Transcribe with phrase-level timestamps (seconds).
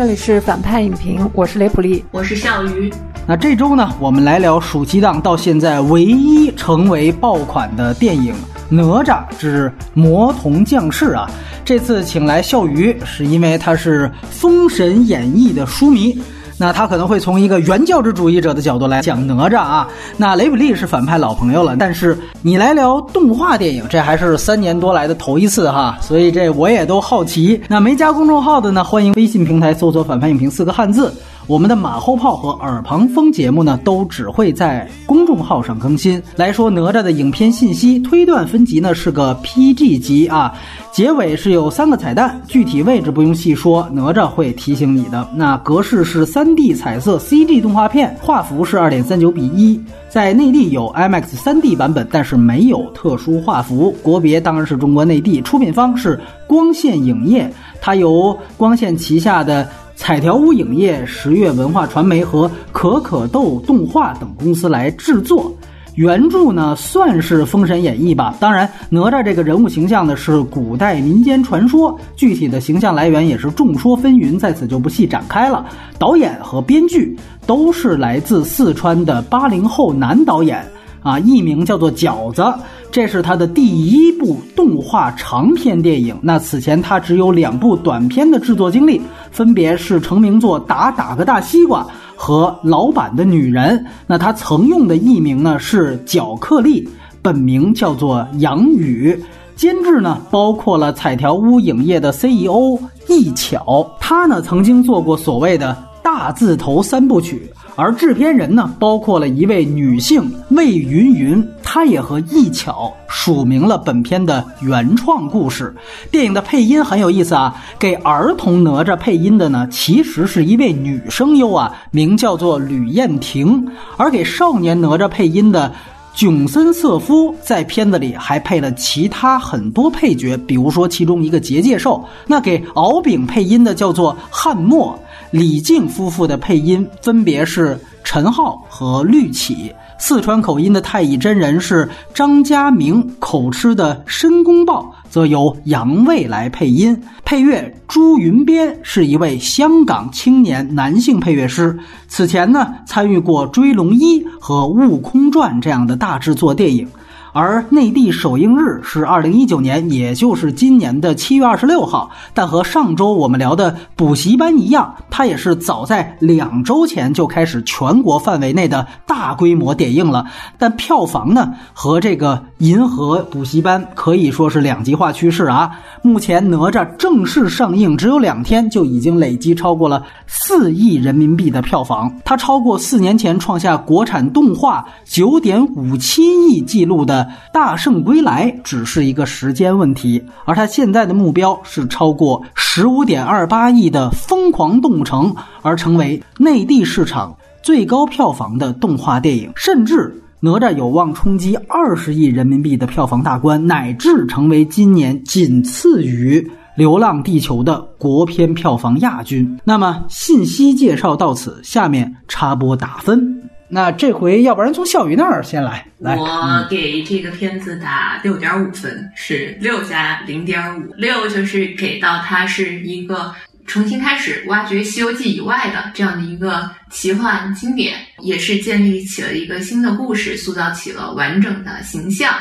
[0.00, 2.90] 这里是反派影评，我是雷普利，我是笑鱼。
[3.26, 8.32] 那这周呢，我们来聊暑期档到现在唯一成为爆款的电影
[8.70, 11.30] 《哪吒之魔童降世》啊。
[11.66, 16.18] 这次请来笑鱼，是因为他是《封神演义》的书迷。
[16.60, 19.88] 那他可能会从一个原教旨主义者的角度来讲哪吒啊。
[20.18, 27.58] 那雷普利是反派老朋友了，但是你来聊动画电影，这还是三年多来的头一次哈，所以这我也都好奇。
[27.66, 31.10] 那没加公众号的呢，欢迎微信平台搜索“反派影评”四个汉字。
[31.50, 36.22] 我们的马后炮和耳旁风节目呢，都只会在公众号上更新。
[36.36, 40.54] 来说哪吒的影片信息，推断分级呢是个 PG 级啊，
[40.92, 45.28] 结尾是有三个彩蛋，具体位置不用细说，哪吒会提醒你的。
[45.34, 53.90] 那格式是 3D 彩色 CG 动画片，画幅是2.39比1，在内地有 IMAX 3D 版本，但是没有特殊画幅。
[54.04, 59.68] 国别当然是中国内地，出品方是光线影业，它由光线旗下的。
[60.00, 65.54] 彩条屋影业、十月文化传媒和可可豆动画等公司来制作。
[65.94, 75.66] 原著呢算是《封神演义》吧，当然哪吒这个人物形象呢是古代民间传说，具体的形象来源也是众说纷纭，在此就不细展开了。
[75.98, 77.14] 导演和编剧
[77.46, 80.66] 都是来自四川的八零后男导演。
[81.02, 82.44] 啊，艺名叫做饺子，
[82.90, 86.14] 这是他的第一部动画长片电影。
[86.20, 91.82] 那此前他只有两部短片的制作经历，分别是成名作《打打个大西瓜》
[92.14, 93.78] 和《老板的女人》。
[94.06, 96.86] 那他曾用的艺名呢是角克力，
[97.22, 99.18] 本名叫做杨宇。
[99.56, 102.78] 监制呢包括了彩条屋影业的 CEO
[103.08, 107.50] 易巧，他呢曾经做过所谓的大字头三部曲。
[107.76, 115.74] 而制片人呢，包括了一位女性魏云云，她也和易巧署名了本片的原创故事。
[116.10, 123.64] 电影的配音很有意思啊，给儿童哪吒配音的呢，其实是一位女声优啊，名叫做吕燕婷；
[123.96, 125.72] 而给少年哪吒配音的
[126.14, 132.04] 囧森瑟夫，在片子里还配了其他很多配角，比如说其中一个结界兽。
[132.26, 134.98] 那给敖丙配音的叫做汉墨。
[135.30, 156.88] 李靖夫妇的配音分别是陈浩和绿绮，四川口音的太乙真人是张家明，口吃的申公豹则由杨卫来配音，配乐朱云边是一位香港青年男性配乐师，此前呢参与过《追龙一》和《悟空传》这样的大制作电影。
[157.32, 162.10] 而内地首映日是二零一九年，也就是今年的七月二十六号。
[162.34, 170.24] 但和上周我们聊的补习班一样，它也是早在两周前就开始全国范围内的大规模点映了。
[170.58, 175.70] 但票房呢，和这个银河补习班可以说是两极化趋势啊。
[176.02, 187.19] 目前哪吒正式上映只有两天，就已经累计超过了四亿人民币的票房，它超过四年前创下国产动画九点五七亿纪录的。
[187.52, 206.40] 大圣归来只是一个时间问题，而他现在的目标是超过十五点二八亿的疯狂动物城，而成为内地市场最高票房的动画电影，甚至哪吒有望冲击二十亿人民币的票房大关，乃至成为今年仅次于
[206.76, 209.58] 《流浪地球》的国片票房亚军。
[209.64, 213.42] 那么信息介绍到此，下面插播打分。
[213.72, 223.32] 那这回要不然从笑鱼那儿先来，我给这个片子打六点五分，是六加零点五，六就是给到它是一个
[223.66, 232.34] 重新开始挖掘《西游记》以外的这样的一个奇幻经典，也是建立起了一个新的故事，塑造起了完整的形象。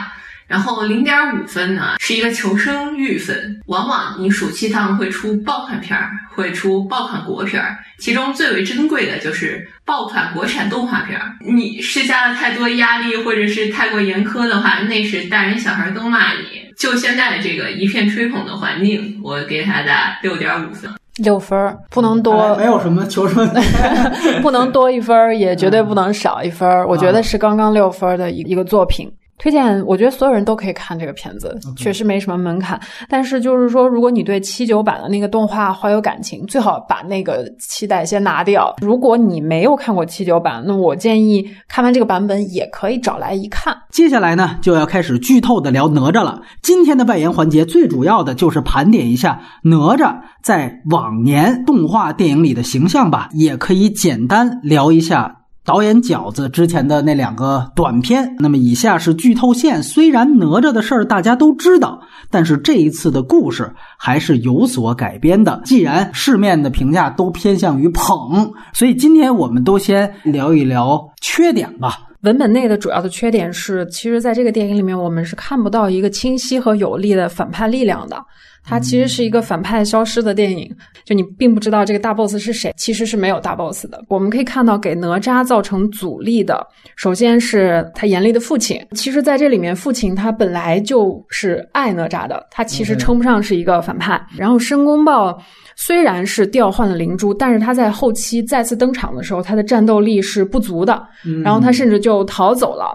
[0.50, 3.62] 然后零点五分呢，是一个求生欲分。
[3.68, 11.34] 往往你暑期档会出爆款片儿，会出爆款国片儿，其中最为珍贵的就是爆款国产动画片儿。
[11.40, 16.68] 你施加了太多压力，或者是太过严苛的话，那是大人小孩都骂你。
[16.76, 23.48] 就现在这个一片吹捧的环境，我给他打六点五分，六分不能多，没有什么求生，
[24.42, 26.68] 不能多一分，也绝对不能少一分。
[26.88, 29.12] 我觉得是刚刚六分的一一个作品。
[29.40, 32.80] 推荐，我觉得所有人都可以看这个片子，确实没什么门槛。
[33.08, 38.76] 但是就是说，如果你对七九版的那个动画怀有感情，最好把那个期待先拿掉。
[38.82, 43.74] 如果你没有看过七九版，那我建议看完这个版本也可以找来一看。
[43.90, 46.42] 接下来呢，就要开始剧透的聊哪吒了。
[46.62, 55.39] 今天的外延环节最主要的就是盘点一下哪吒在往年动画电影里的形象吧，也可以简单聊一下。
[55.70, 58.36] 导演饺子之前的那两个短片。
[58.40, 62.02] 那么以下是剧透线，虽然哪吒的事儿大家都知道，
[62.32, 65.62] 但是这一次的故事还是有所改编的。
[65.64, 72.00] 既然市面的评价都偏向于捧，所以今天我们都先聊一聊缺点吧。
[72.22, 78.18] 文本内的主要的缺点是，其实在这个电影里面，我们是看不到一个清晰和有力的反派力量的。
[78.66, 80.70] 它其实是一个反派消失的电影，
[81.04, 84.04] 就你并不知道这个大 boss 是谁，其实是没有大 boss 的。
[84.08, 86.66] 我们可以看到，给哪吒造成阻力的，
[86.96, 88.80] 首先是他严厉的父亲。
[88.96, 94.22] 其实，在这里面，父亲他本来就是爱哪吒的，他其实称不上是一个反派。
[94.38, 95.42] 然后申公豹
[95.76, 101.02] 虽然是调换了灵珠，但是他在后期再次登场的时候，他的战斗力是不足的，
[101.44, 102.94] 然后他甚至就逃走了。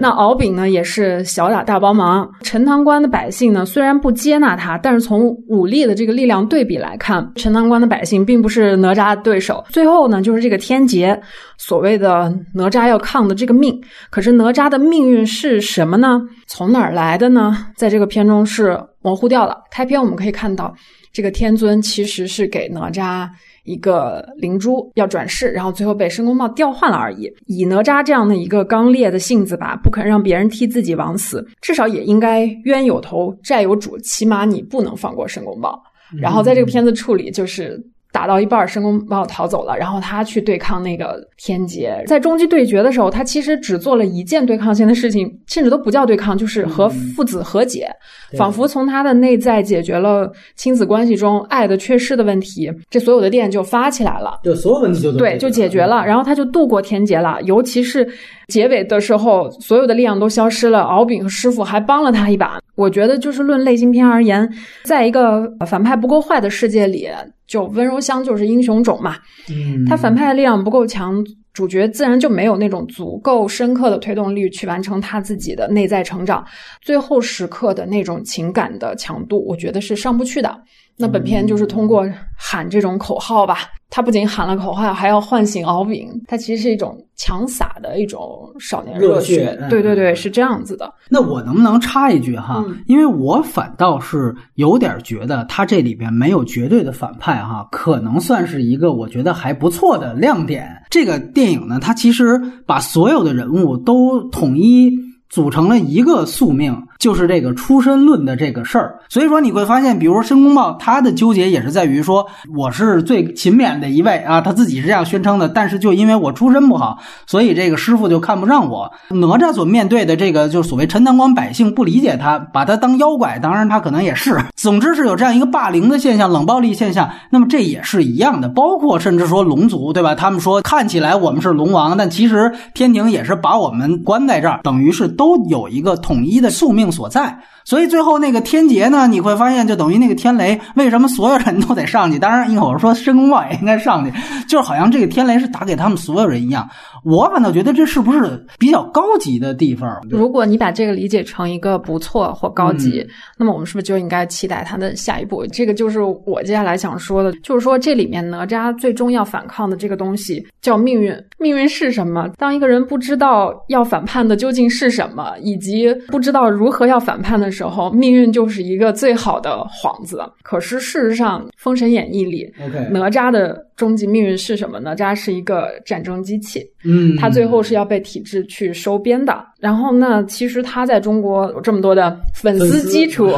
[0.00, 2.30] 那敖丙呢，也是小打大帮忙。
[2.42, 9.64] 陈塘关的百姓呢，虽然不接纳他，但是从武力的这个力量对比来看，陈塘关的百姓并不是哪吒的对手。
[9.70, 11.18] 最后呢，就是这个天劫，
[11.56, 13.80] 所谓的哪吒要抗的这个命。
[14.10, 16.20] 可是哪吒的命运是什么呢？
[16.46, 17.66] 从哪儿来的呢？
[17.74, 19.62] 在这个片中是模糊掉了。
[19.70, 20.74] 开篇我们可以看到，
[21.12, 23.28] 这个天尊其实是给哪吒。
[23.64, 27.32] 一个灵珠要转世，然后最后被申公豹调换了而已。
[27.46, 35.80] 以哪吒这样的一个刚烈的性子吧，不肯让别人替自己枉死，至少也应该冤有头债有主，起码你不能放过申公豹。
[36.20, 37.80] 然后在这个片子处理就是。
[38.12, 42.04] 打到一半，申公豹逃走了，然后他去对抗那个天劫。
[42.06, 47.88] 在终极对决的时候，他其实只做了一件对抗性的事情，甚至都不叫对抗，就是和父子和解，
[48.36, 57.40] 仿佛从他的内在解决了亲子关系中爱的缺失的问题，这所有的电就发起来了，就所有问题就对就解决了，然后他就度过天劫了。
[57.44, 58.06] 尤其是
[58.48, 62.60] 结尾的时候，所有的力量都消失了，敖丙和师傅还帮了他一把。
[62.74, 64.48] 我觉得，就是论类型片而言，
[64.84, 67.08] 在一个反派不够坏的世界里。
[67.46, 69.16] 就温柔乡就是英雄种嘛，
[69.50, 71.22] 嗯，他反派的力量不够强，
[71.52, 76.42] 主角自然就没有那种足够深刻的推动力去完成他自己的内在成长，
[76.80, 80.58] 最后时刻的那种情感的强度，我觉得是上不去的。
[80.96, 82.06] 那本片就是通过
[82.36, 83.58] 喊这种口号吧，
[83.90, 89.58] 他不仅喊了口号，还要唤醒敖丙，他其实是一种强撒的一种少年热血。
[89.68, 90.92] 对对对，是这样子的。
[91.08, 92.64] 那我能不能插一句哈？
[92.86, 100.68] 因为我反倒是有点觉得他这里边没有绝对的反派哈，可能算是一个我觉得还不错的亮点。
[100.90, 104.92] 这个电影呢，它其实把所有的人物都统一
[105.32, 106.80] 组成了一个宿命。
[107.02, 112.24] 就是这个出身论的这个事儿，所以说你会发现，比如说申公豹，他的纠结也是在于说，
[112.56, 118.88] 我是最勤勉的一位啊，他自己是这样宣称的，但是就因为我出身不好，所以这个师傅就看不上我。
[119.08, 127.10] 哪吒所面对的这个，就是所谓陈塘关百姓不理解他，把他当妖怪，当然他可能也是，总之是有这样一个霸凌的现象、冷暴力现象。
[127.30, 130.14] 那么这也是一样的，包括甚至说龙族，对吧？
[130.14, 136.90] 他们说看起来我们是龙王，但其实天庭也是把我们关在这儿，等于是都有一个统一的宿命。
[136.90, 142.18] 所在，所以最后那个天劫呢，你会发现就等于那个天雷，为什么所有人都得上去？
[142.18, 144.12] 当然，一会儿说申公豹也应该上去，
[144.48, 146.68] 就是好像这个天雷是打给他们所有人一样。
[147.04, 150.00] 我反倒觉得这是不是比较高级的地方？
[150.08, 153.06] 如果你把这个理解成一个不错或高级，
[153.36, 155.46] 那么我们是不是就应该期待它的下一步？
[155.48, 161.12] 这个就是我接下来想说的，就是说这里面哪吒最终要反抗的这个东西叫命运。
[161.38, 162.28] 命运是什么？
[162.38, 170.20] 当一个人不知道要反叛的究竟是什么，以及不知道如何要反叛的时候，命运就是一个最好的幌子。
[170.42, 172.52] 可是事实上，《封神演义》里
[172.90, 173.64] 哪吒的。
[173.74, 179.44] 终极命运是什么哪吒是一个战争机器，嗯，他最后是要被体制去收编的。
[179.58, 183.30] 然后呢，其实他在中国有这么多的粉丝基础，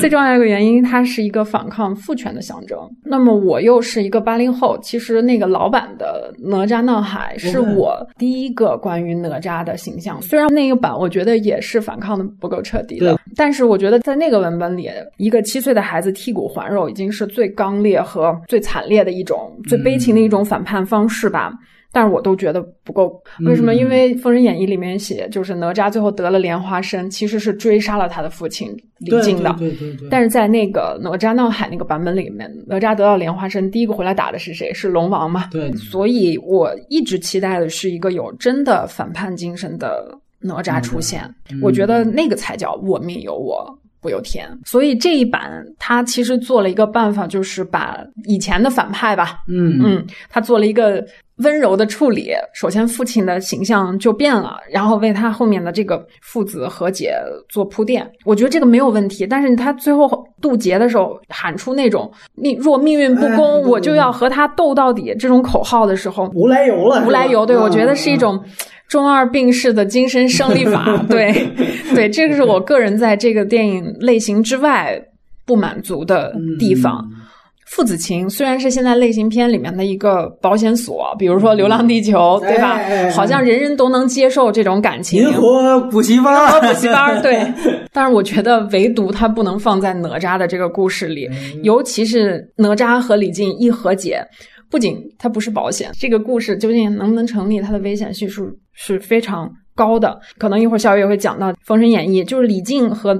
[0.00, 2.78] 最重要一个原因，他是一个反抗父权的象征。
[3.04, 10.22] 那么我又是一个八零后，其实那个老版的哪吒闹海是我第一个关于哪吒的形象。
[10.22, 19.52] 虽然那个版我觉得也是反抗的不够彻底的，但是我觉得在那个文本里，一个七岁的孩子剔骨还肉已经是最刚烈和最惨烈的一种。
[19.66, 21.52] 最悲情的一种反叛方式吧，
[21.92, 23.22] 但是我都觉得不够。
[23.46, 23.74] 为什么？
[23.74, 29.54] 因为《封神演义》里面写，就是哪吒最后得了莲花身，其实是追杀了他的父亲李靖的。
[29.58, 30.08] 对对对。
[30.10, 34.72] 但是在那个哪吒闹海那个版本里面，哪吒得到莲花身，第一个回来打的是谁？
[34.74, 35.48] 是龙王嘛？
[35.50, 35.72] 对。
[35.72, 41.22] 所以我一直期待的是一个有真的反叛精神的哪吒出现。
[41.62, 43.66] 我觉得那个才叫我命由我。
[44.00, 51.04] 不由天，所以这一版他其实做了一个办法，就是把以前的反派吧，嗯嗯，他做了一个
[51.38, 57.14] 温柔的处理，首先父亲的形象就变了，然后为他后面的这个父子和解
[57.48, 58.08] 做铺垫。
[58.24, 67.46] 我觉得这个没有问题，但是他最后渡劫的时候喊出那种“命若命运不公，我就要和他斗到底”这种口号的时候，无来由了，无来由。
[67.46, 68.42] 对，我觉得是一种
[68.88, 71.00] 中二病式的精神胜利法。
[71.08, 71.32] 对，
[71.94, 75.00] 对，这个是我个人在这个电影类型之外
[75.46, 77.08] 不满足的地方。
[77.70, 82.80] 父子情虽然是现在类型片里面的一个保险锁，比如说《流浪地球》，对吧？
[83.10, 85.22] 好像人人都能接受这种感情。
[85.22, 87.40] 银河补习班，补习班， 对。
[87.92, 91.28] 但是我觉得唯独它不能放在哪吒的这个故事里，
[91.62, 94.20] 尤其是哪吒和李靖一和解，
[94.70, 100.18] 不仅它不是保险，这个故事究竟能不能成立，它的危险系数是非常高的。
[100.38, 103.14] 可能一会儿小雨也会讲到《封神演义》，就是李靖和。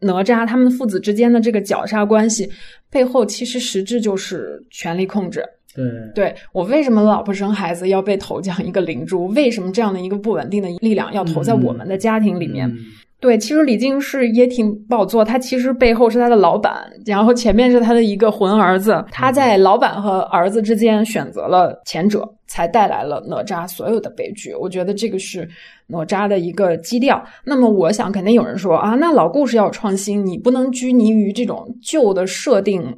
[0.00, 2.46] 哪吒他们父子之间的这个绞杀关系，
[2.94, 5.44] 背后其实实质就是权力控制。
[5.74, 5.84] 对，
[6.14, 9.26] 对我为什么老婆生孩子要被投降一个灵珠？
[9.28, 12.72] 为什么这样的一个不稳定的力量要投在我们的家庭里面？
[13.24, 24.54] 对，其实李靖是也挺不好做，他其实背后是他的老板，然后前面是他的一个混儿子，他在老板和儿子之间选择了前者，才带来了哪吒所有的悲剧。
[24.54, 25.48] 我觉得这个是
[25.86, 27.24] 哪吒的一个基调。
[27.46, 32.94] 那么，我想肯定有人说啊，那老故事要创新，你不能拘泥于这种旧的设定，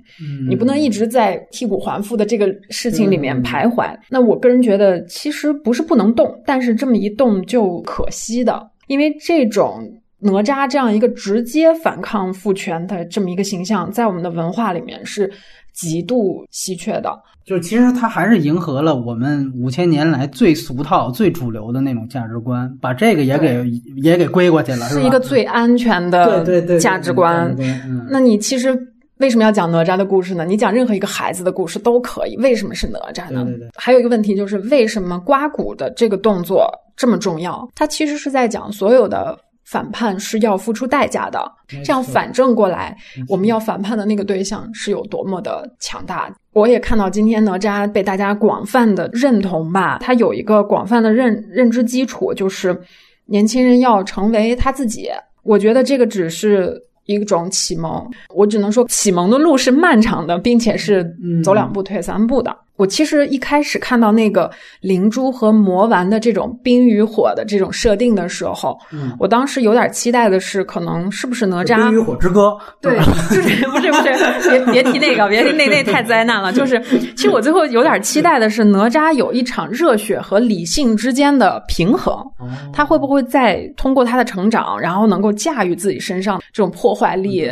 [0.48, 3.96] 你不能一直在替骨还父的这个事情里面徘徊。
[4.10, 9.88] 那我个人觉得，其实不是不能动，但是这么一动就可惜的，因为这种。
[10.26, 15.30] 哪吒这样一个直接反抗父权的这么一个形象，在我们的文化里面是
[15.72, 17.10] 极度稀缺的。
[17.44, 23.64] 就其实它还是迎合了我们五千年来最俗套、最主流的那种价值观，把这个也给
[24.02, 27.54] 也给归过去了，是一个最安全的对对对价值观。
[28.10, 28.76] 那你其实
[29.18, 30.44] 为什么要讲哪吒的故事呢？
[30.44, 33.46] 你讲任何一个孩子的故事都可以，为什么是哪吒呢？
[33.76, 37.68] 还有一个问题就是，为什么刮骨的这个动作这么重要？
[37.76, 39.38] 它其实是在讲所有的。
[39.66, 41.44] 反叛是要付出代价的，
[41.84, 42.96] 这样反正过来，
[43.28, 46.32] 我们要反叛的那个对象是有多么的强大。
[46.52, 52.80] 我也看到今天哪吒被大家广泛的认同吧，他有一个广泛的认认知基础，就是
[53.24, 55.10] 年轻人要成为他自己。
[55.42, 61.04] 我觉得这个只是一种启蒙，我只能说启蒙的路是漫长的，并且是
[61.44, 62.56] 走两步退三步的。
[62.76, 71.76] 我其实一开始看到那个灵珠和魔丸的这种冰与火的这种设定的时候，嗯，我当时有点期待的是，可能是不是哪吒？
[71.76, 72.98] 冰与火之歌，对，
[73.30, 76.52] 就是不是不是，别别提那个，别提那那太灾难了。
[76.52, 76.80] 就是，
[77.16, 82.16] 其实我最后有点期待的是，哪吒有一场热血和理性之间的平衡，
[82.72, 87.50] 他会不会再通过他的成长，然后能够驾驭自己身上这种破坏力？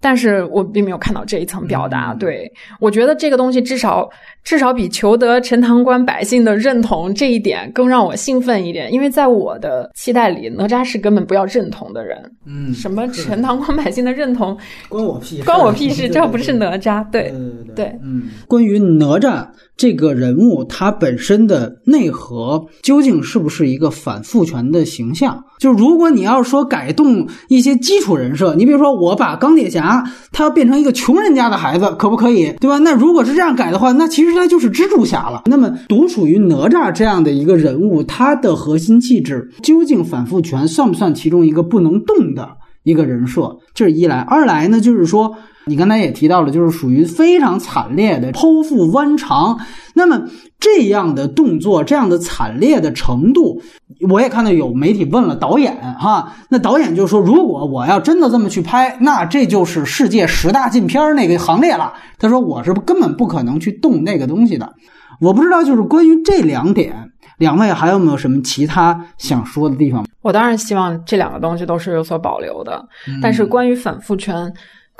[0.00, 4.08] 但是我并没有看到这一层表达，对我觉得这个东西至少
[4.42, 14.56] 至少比求得陈塘关百姓的认同这一点更让我兴奋一点，因为在我的期待里，哪吒是根本不要认同的人，嗯，什么陈塘关百姓的认同
[14.88, 17.32] 关我屁事，关我屁事， 这不是哪吒，对
[17.66, 19.46] 对对，嗯，关于哪吒。
[19.76, 25.42] 这个人物他本身的内核究竟是不是一个反父权的形象？
[25.58, 29.89] 就是如果你要说改动一些基础人设，你比如说我把钢铁侠
[30.32, 32.52] 他要变成一个穷人家的孩子，可不可以？
[32.60, 32.78] 对吧？
[32.78, 35.42] 那如果是这样改的话，那其实他就是蜘蛛侠了。
[35.46, 42.48] 那么独属于哪吒这样的一个人物，他的核心气质究竟反复权算不算其中一个不能动的
[42.82, 43.58] 一个人设？
[43.74, 45.34] 这是一来，二来呢，就是说。
[45.66, 49.58] 你刚才也提到了，就是属于非常惨烈的剖腹剜肠。
[49.94, 50.22] 那么
[50.58, 53.60] 这样的动作，这样的惨烈的程度，
[54.08, 61.92] 我也看到有媒体问了导演哈，那导演就说，如果我要真的这么去拍，那这就是世界十大禁片那个行列了。
[62.18, 64.72] 他说我是根本不可能去动那个东西的。
[65.20, 66.94] 我不知道，就是关于这两点，
[67.36, 70.06] 两位还有没有什么其他想说的地方？
[70.22, 72.82] 我当然希望这两个东西都是有所保留的，
[73.20, 74.50] 但是关于反复权。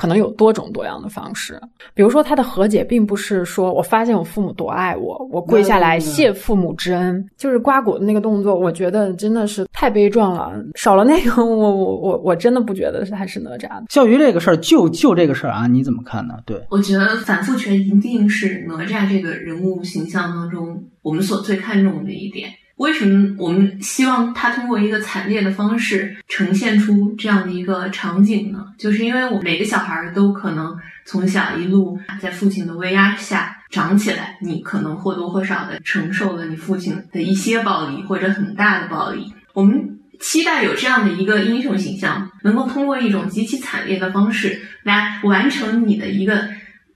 [0.00, 1.60] 可能有多种多样的方式，
[1.92, 10.54] 比如说他的和解，并不是说我发现我父母多爱我，我跪下来谢父母之恩，就是刮骨的那个动作，我觉得真的是太悲壮了。
[10.74, 13.84] 少了那个，我我我我真的不觉得他是哪吒的。
[13.90, 16.32] 笑鱼这个事儿，就就这个事儿啊，你怎么看呢？
[16.46, 22.48] 对，我觉得反复权一定是哪吒这个人物形象当中我们所最看重的一点。
[22.80, 28.64] 为什么我们希望他通过一个惨烈的方式呈现出这样的一个场景呢？
[28.78, 39.30] 就是因为我每个小孩都可能从小一路在父亲的威压下长起来，你可能或多或少的承受了你父亲的一些暴力或者很大的暴力。
[39.52, 46.48] 我们期待有这样的一个英雄形象，能够通过一种极其惨烈的方式来完成你的一个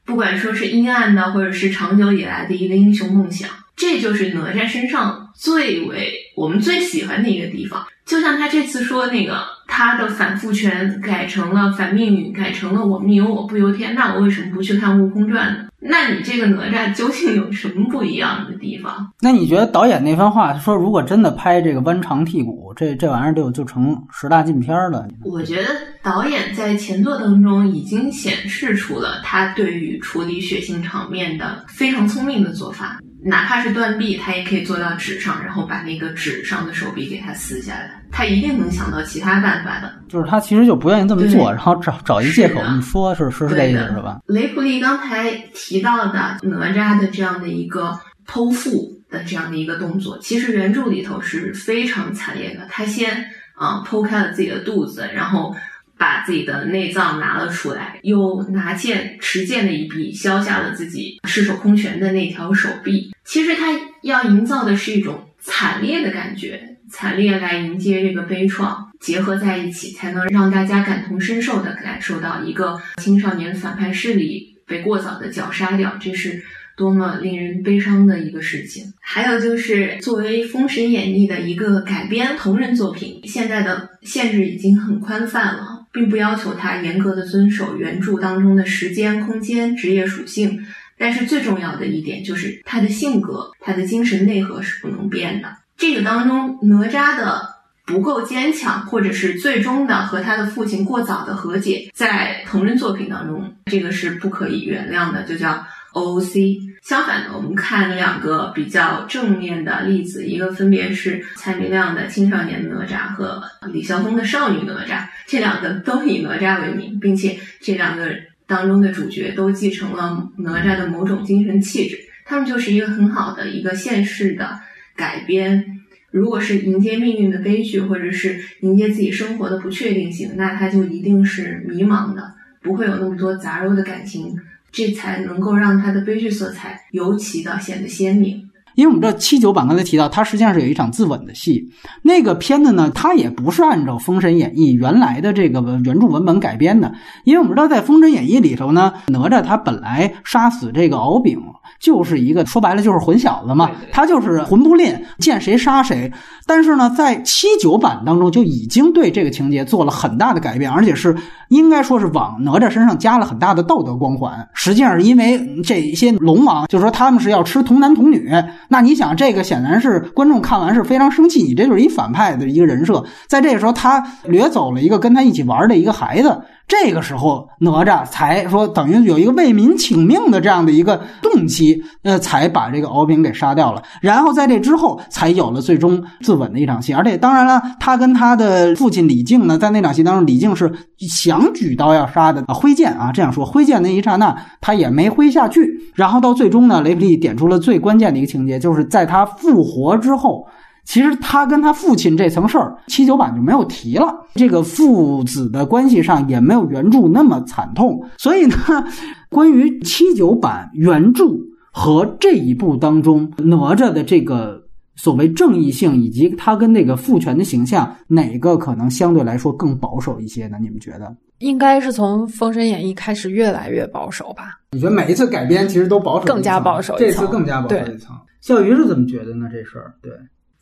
[0.04, 7.87] 不管说是阴暗的，或者是长久以来的一个英雄梦想，这就是哪吒身上最为我们最喜欢的一个地方。
[8.04, 13.94] 就像他这次说那个，他的反复权改成了反命运，改成了我命由我不由天。
[13.94, 15.68] 那我为什么不去看《悟空传》呢？
[15.86, 19.12] 那你这个哪吒究竟有什么不一样的地方？
[19.20, 25.06] 那你觉得导演那番话说，如果真的拍这个弯肠剔骨，这这玩意儿就就成十大禁片了？
[25.24, 25.68] 我觉得
[26.02, 32.98] 导演在前作当中已经显示出了他对于处理血腥场面的非常聪明的做法。
[33.24, 37.90] 哪怕是断臂，他也可以做到纸上，然后把那个纸上的手臂给他撕下来。
[38.12, 39.92] 他一定能想到其他办法的。
[40.08, 44.20] 就是他其实就不愿意这么做，然后找找一借口你说是是这意思是吧？
[44.26, 46.38] 雷普利刚才提到的哪
[46.72, 52.66] 吒的这样的一个剖腹的这样的一个动作，其实原著里头是非常惨烈的。
[52.70, 53.24] 他先
[53.56, 55.54] 啊剖开了自己的肚子，然后。
[55.96, 63.12] 把自己的内脏拿了出来，又拿剑持剑的一臂削下了自己赤手空拳的那条手臂。
[63.24, 63.68] 其实他
[64.02, 76.42] 要营造的是一种惨烈的感觉，惨烈来迎接这个悲怆，结合在一起，才能让大家感同身受的感受到一个青少年反派势力被过早的绞杀掉，这是
[76.76, 78.92] 多么令人悲伤的一个事情。
[79.00, 85.73] 还有就是作为《封神演义》的一个改编同人作品，现在的限制已经很宽泛了。
[85.94, 90.66] 并不要求他严格的遵守原著当中的时间、空间、职业属性，
[90.98, 95.56] 但是最重要的一点就是他的性格、他的精神内核是不能变的。
[95.76, 97.48] 这个当中，哪吒的
[97.86, 106.74] 不够坚强，或者是最终的和他的父亲过早的和解，在同人作品当中，这个是不可以原谅的，就叫 OOC。
[106.82, 118.10] 相反的，我们看两个比较正面的例子，一个分别是蔡明亮的青少年哪吒和李霄峰的少女哪吒，这两个都以哪吒为名，并且这两个
[118.46, 124.60] 当中的主角都继承了哪吒的某种精神气质，他们就是一个很好的一个现实的
[124.94, 125.80] 改编。
[126.10, 134.36] 如果是迎接命运的悲剧，或者是迎接自己生活的不确定性，那他就一定是迷茫的，不会有那么多杂糅的感情。
[134.70, 138.50] 这才能够让他的悲剧色彩尤其的显得鲜明。
[138.74, 141.70] 因为我们这七九版刚才提到，它实际上是有一场自刎的戏。
[142.02, 146.92] 那个片子呢，它也不是按照《封神演义》原来的这个原著文本改编的。
[147.24, 151.40] 因为我们知道，在《封神演义》里头呢，哪吒他本来杀死这个敖丙。
[151.80, 156.10] 就是一个说白了就是混小子嘛，他就是混不吝，见谁杀谁。
[156.46, 161.14] 但是呢，在七九版当中就已经对这个情节做了很大的改变，而且是
[161.48, 164.48] 应该说是往哪吒身上加了很大的道德光环。
[164.54, 168.30] 实际上是因为这些龙王，就是说他们是要吃童男童女。
[168.68, 173.05] 那你想，这个显然是观众看完是非常生气，你这就是一反派的一个人设。
[173.27, 176.40] 在这个时候，他掠走了一个跟他一起玩的一个孩子。
[176.66, 183.83] 这个时候，哪吒才说等于有一个为民请命的这样的一个动机，呃，才把这个敖丙给杀掉了。
[184.00, 186.94] 然后在这之后，才有了最终自刎的一场戏。
[186.94, 195.70] 而且，当然了，他跟他的父亲李靖呢，在那场戏当中，李靖是想举刀要杀的，挥剑啊，这样说，挥剑那一刹那，他也没挥下去。
[195.94, 200.46] 然后到最终呢，雷普利点出了最关键的一个情节，就是在他复活之后。
[200.85, 204.14] 其实他跟他父亲这层事儿，七九版就没有提了。
[204.35, 208.03] 这个父子的关系上也没有原著那么惨痛。
[208.18, 208.57] 所以呢，
[209.31, 211.25] 关于七九版原著
[211.73, 214.62] 和这一部当中哪吒的这个
[214.94, 220.59] 所谓正义性，以及他跟那个父权的形象，哪个可能相对来说更保守一些呢？
[220.61, 221.16] 你们觉得？
[221.38, 224.61] 应该是从《封神演义》开始越来越保守吧？
[224.73, 228.14] 你觉得每一次改编其实都保守，更加保守，这次更加保守一层。
[228.40, 229.49] 笑鱼是怎么觉得呢？
[229.51, 230.12] 这事儿对。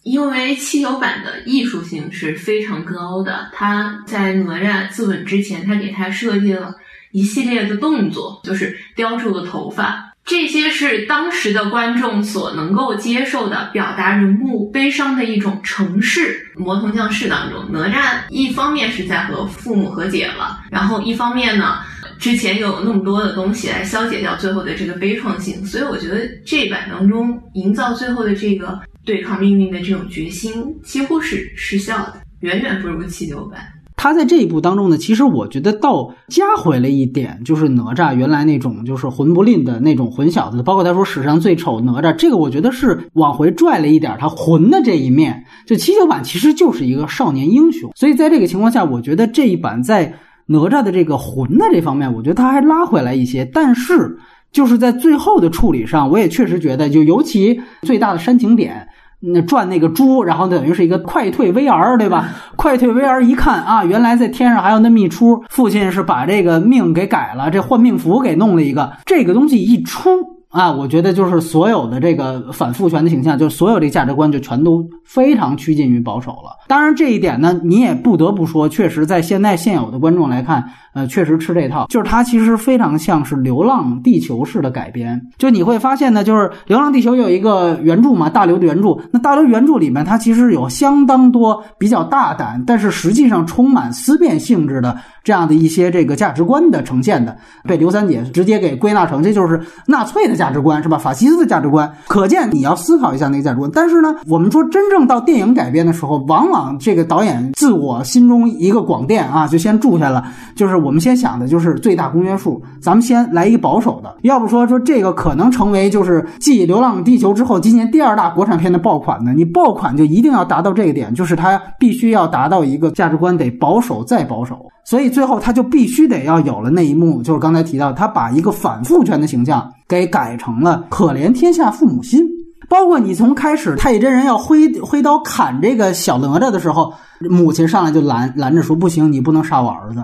[0.02, 6.74] 因为七九版的艺术性是非常高的，他在哪吒自刎之前，他给他设计了
[7.12, 16.48] 一系列的动作，就是叼住了头发，这些是当时的观众所能够接受的，表达人物悲伤的一种程式。
[16.56, 21.78] 魔童降世当中，哪吒一方面是在和父母和解了，然后一方面呢，
[22.18, 28.80] 之前有那么多的东西来消解掉最后的这个悲怆性，所以我觉得这版当中营造最后的这个。
[29.04, 33.60] 对抗命运的这种决心几乎是失效的，远远不如七九版。
[33.94, 45.44] 他在这一部当中呢，其实我觉得倒加回了一点，就是哪吒原来那种就是混不吝的那种混小子，包括他说史上最丑哪吒，这个我觉得是往回拽了一点他混的这一面。
[45.66, 50.14] 就七九版其实就是一个少年英雄，所以在这个情况下，我觉得这一版在
[50.46, 54.16] 哪吒的这个混的这方面，我觉得他还拉回来一些，但是。
[54.52, 58.86] 就是在最后的处理上，我也确实觉得，就尤其最大的煽情点，
[59.20, 62.28] 那转那个猪，然后等于是一个快退 VR，对吧？
[62.56, 70.10] 快退 VR 一看啊，原来在天上还有那么一出，父亲是把这个命给改了，这换命符给弄了一个，这个东西一出。
[70.52, 76.58] 啊，我觉得就是所有的这个反父权的形象，就是所有这价值观就全都非常趋近于保守了。
[76.68, 80.62] 当然，这一点呢，你也不得不说，确实在现在现有的观众来看，
[80.92, 81.86] 呃，确实吃这套。
[81.88, 85.18] 就是它其实非常像是《流浪地球》式的改编。
[85.38, 88.94] 就你会发现呢，就是《流浪地球》有一个原著嘛，大刘的原著。
[89.10, 94.94] 那大刘原著里面，它其实有相当多比较大胆，但是实际上充满思辨性质的。
[95.24, 100.98] 这样的一些这个价值观的呈现的，被刘三姐直接给归纳成这就是纳粹的价值观，是吧？
[100.98, 103.70] 法西斯的价值观，可见你要思考一下那个价值观。
[103.72, 114.14] 但是呢，我们说真正到电影改编的时候，往往这个导演自我心中一个广电啊，就先住下了，就是我们先想的就是最大公约数，咱们先来一保守的。
[114.22, 119.32] 要不说说这个可能成为就是继《流浪地球》之后今年第二大国产片的爆款呢？
[119.34, 124.66] 你爆款就一定要达到这个点，就是它必须要达到一个价值观得保守再保守。
[124.84, 132.20] 所以最后他就必须得要有了那一幕，就是刚才提到，他把一个反父权的形象给改成了可怜天下父母心。
[132.68, 136.92] 包括你从开始太乙真人要挥挥刀砍这个小哪吒的时候，
[137.28, 140.02] 母亲上来就拦拦着说：“不行，你不能杀我儿子。”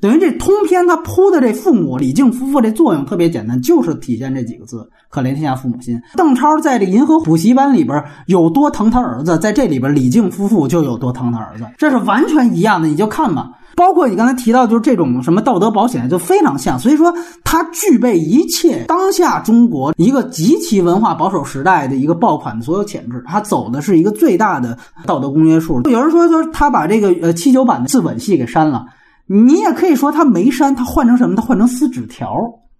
[0.00, 6.00] 等于这通篇他铺的这父母李靖夫妇这作用特别简单，就是体现这几个字：可怜天下父母心。
[6.14, 13.50] 邓超在这银河补习班里边有多疼他儿子，在这里边李靖夫妇就有多疼他儿子，这是完全一样的，你就看吧。
[13.80, 16.78] 包括你刚才提到，就是这种什么道德保险，就非常像。
[16.78, 17.10] 所以说，
[17.42, 23.24] 它具备一切当下中国一个极其文化保守时代的一个爆款的所有潜质。
[23.26, 25.80] 它走的是一个最大的道德公约数。
[25.88, 28.84] 有人说说他把这个呃七九版的自刎戏给删了，
[29.26, 31.34] 你也可以说他没删，他换成什么？
[31.34, 32.36] 他换成撕纸条，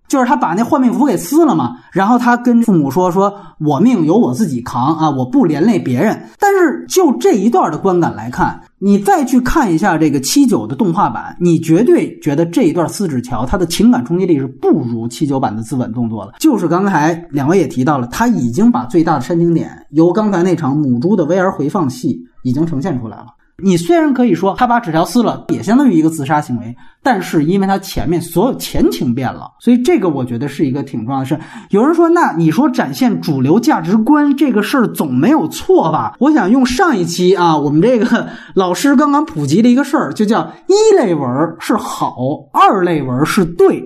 [0.06, 1.76] 就是他把那换命符给撕了嘛。
[1.92, 8.60] 然后他跟父母说：“说我命由我自己扛啊，我不连累别人。”但是就这一段的观感来看。
[8.82, 16.32] 你再去看一下这个七九的动画版，你绝对觉得这一段四指桥，它的情感冲击力是不如七九版的自刎动作的。
[16.40, 23.26] 就是刚才两位也提到了，他已经把最大的煽情点由刚才那场母猪的 VR 回放戏已经呈现出来了。
[23.62, 31.38] 你虽然可以说他把纸条撕了，也相当于一个自杀行为，但是因为他前面所有前情变了，所以这个我觉得是一个挺重要的事。
[31.70, 36.14] 有人说，那你说展现主流价值观这个事儿总没有错吧？
[36.18, 42.16] 我想用上一期啊，我们这个 老师刚刚普及的一个事儿，就叫一类文是好，
[42.52, 43.82] 二类文是对。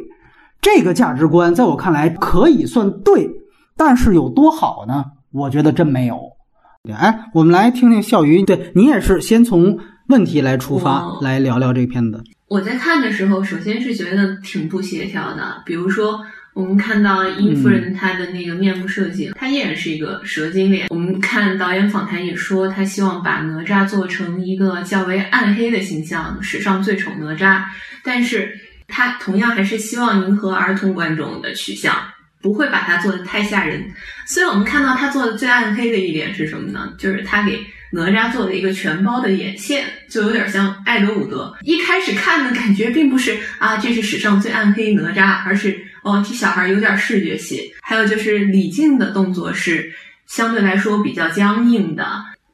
[0.61, 3.31] 这个价值观在我看来可以算对，
[3.77, 5.05] 但是有多好呢？
[5.31, 6.34] 我觉得真没有。
[6.93, 12.23] 哎，我们来听听笑鱼，对你也是先从问题来出发，来聊聊这片子。
[12.47, 15.63] 我在看的时候，首先是觉得挺不协调的。
[15.65, 16.21] 比如说，
[16.53, 20.89] 我们看到殷夫人她的那个面部设计，她依然是一个蛇精脸。
[20.91, 27.63] 我们看导演访谈也说，他希望把哪吒做成一个较为暗黑的形象，史上最丑哪吒。
[28.03, 28.53] 但是
[28.87, 31.97] 他同样还是希望迎合儿童观众的取向。
[32.45, 33.83] 不会把它做的太吓人，
[34.27, 36.93] 所以我们看到他做的最暗黑的一点是什么呢？
[36.99, 37.59] 就是他给
[37.91, 41.57] 哪吒做的一个全包的眼线，就有点像艾德伍德。
[41.63, 47.73] 一开始看的感觉并不是啊，这是史上最暗黑哪吒，而是哦，这小孩有点视觉系。
[47.81, 49.91] 还有就是李靖的动作是
[50.27, 52.07] 相对来说比较僵硬的，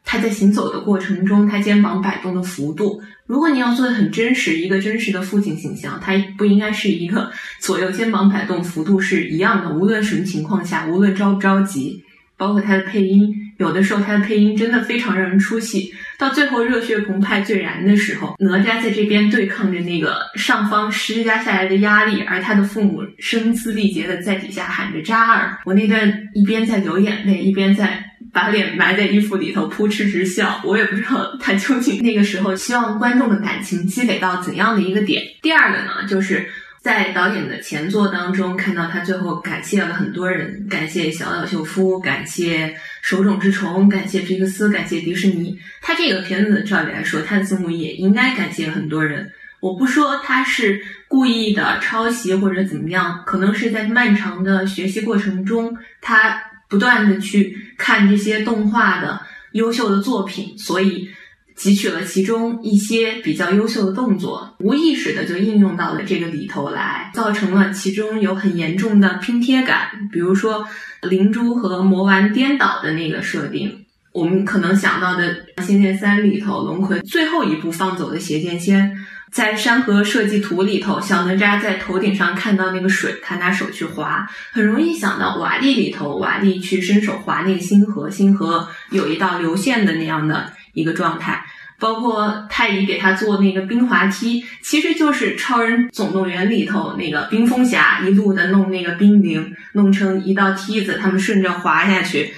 [0.04, 3.02] 他在行走的过程中，他肩膀摆动的幅度。
[3.30, 7.30] 如果你要做的很真实，一个真实的父亲形象，他不应该是一个
[7.62, 12.02] 左右肩膀摆动幅度是一样的，无论什么情况下，无论着不着急，
[12.36, 15.94] 包括他的配音，有的时候他的配音真的非常让人出戏。
[16.18, 25.56] 到最后热血澎湃最燃的时候，哪吒在这边对抗着那个上方施加下来的压力，而他的父母声嘶力竭的在底下喊着渣儿。
[25.64, 28.09] 我那段一边在流眼泪，一边在。
[28.32, 30.60] 把脸埋在衣服里头，扑哧直笑。
[30.64, 35.22] 我也不知道他究竟那个时候希望观众的感情积累到怎样的一个点。
[35.42, 36.48] 第二个呢，就是
[36.80, 45.58] 在导演的前作当中看到他最后感谢了很多人，感谢小岛秀夫，感谢手冢治虫，感谢皮克斯，感谢迪士尼。
[45.82, 49.30] 他这个片子照理来说，他的字幕也应该感谢很多人。
[49.60, 56.40] 我不说他是故意的抄袭或者怎么样，可能是在漫长的学习过程中他。
[56.70, 59.20] 不断的去看这些动画的
[59.52, 61.10] 优秀的作品，所以
[61.58, 70.08] 汲取了其中一些比较优秀的动作，无意识的就应用到了这个里头来，造成了其中有很严重的拼贴感。
[70.10, 70.66] 比如说
[71.02, 78.92] 灵珠和魔丸颠倒的那个设定，我们可能想到的《仙剑三》里头龙葵最后一步放走的邪剑仙，
[79.30, 91.44] 在山河设计图里头，小哪吒在头顶上看到那个水，他拿手去划，很容易想到瓦砾里头，瓦砾去伸手划那个星河，星河有一道流线的那样的一个状态。
[91.78, 102.34] 包括太乙给他做那个冰滑梯，其实就是《超人总动员》里头那个冰封侠一路的弄那个冰凌，弄成一道梯子，他们顺着滑下去。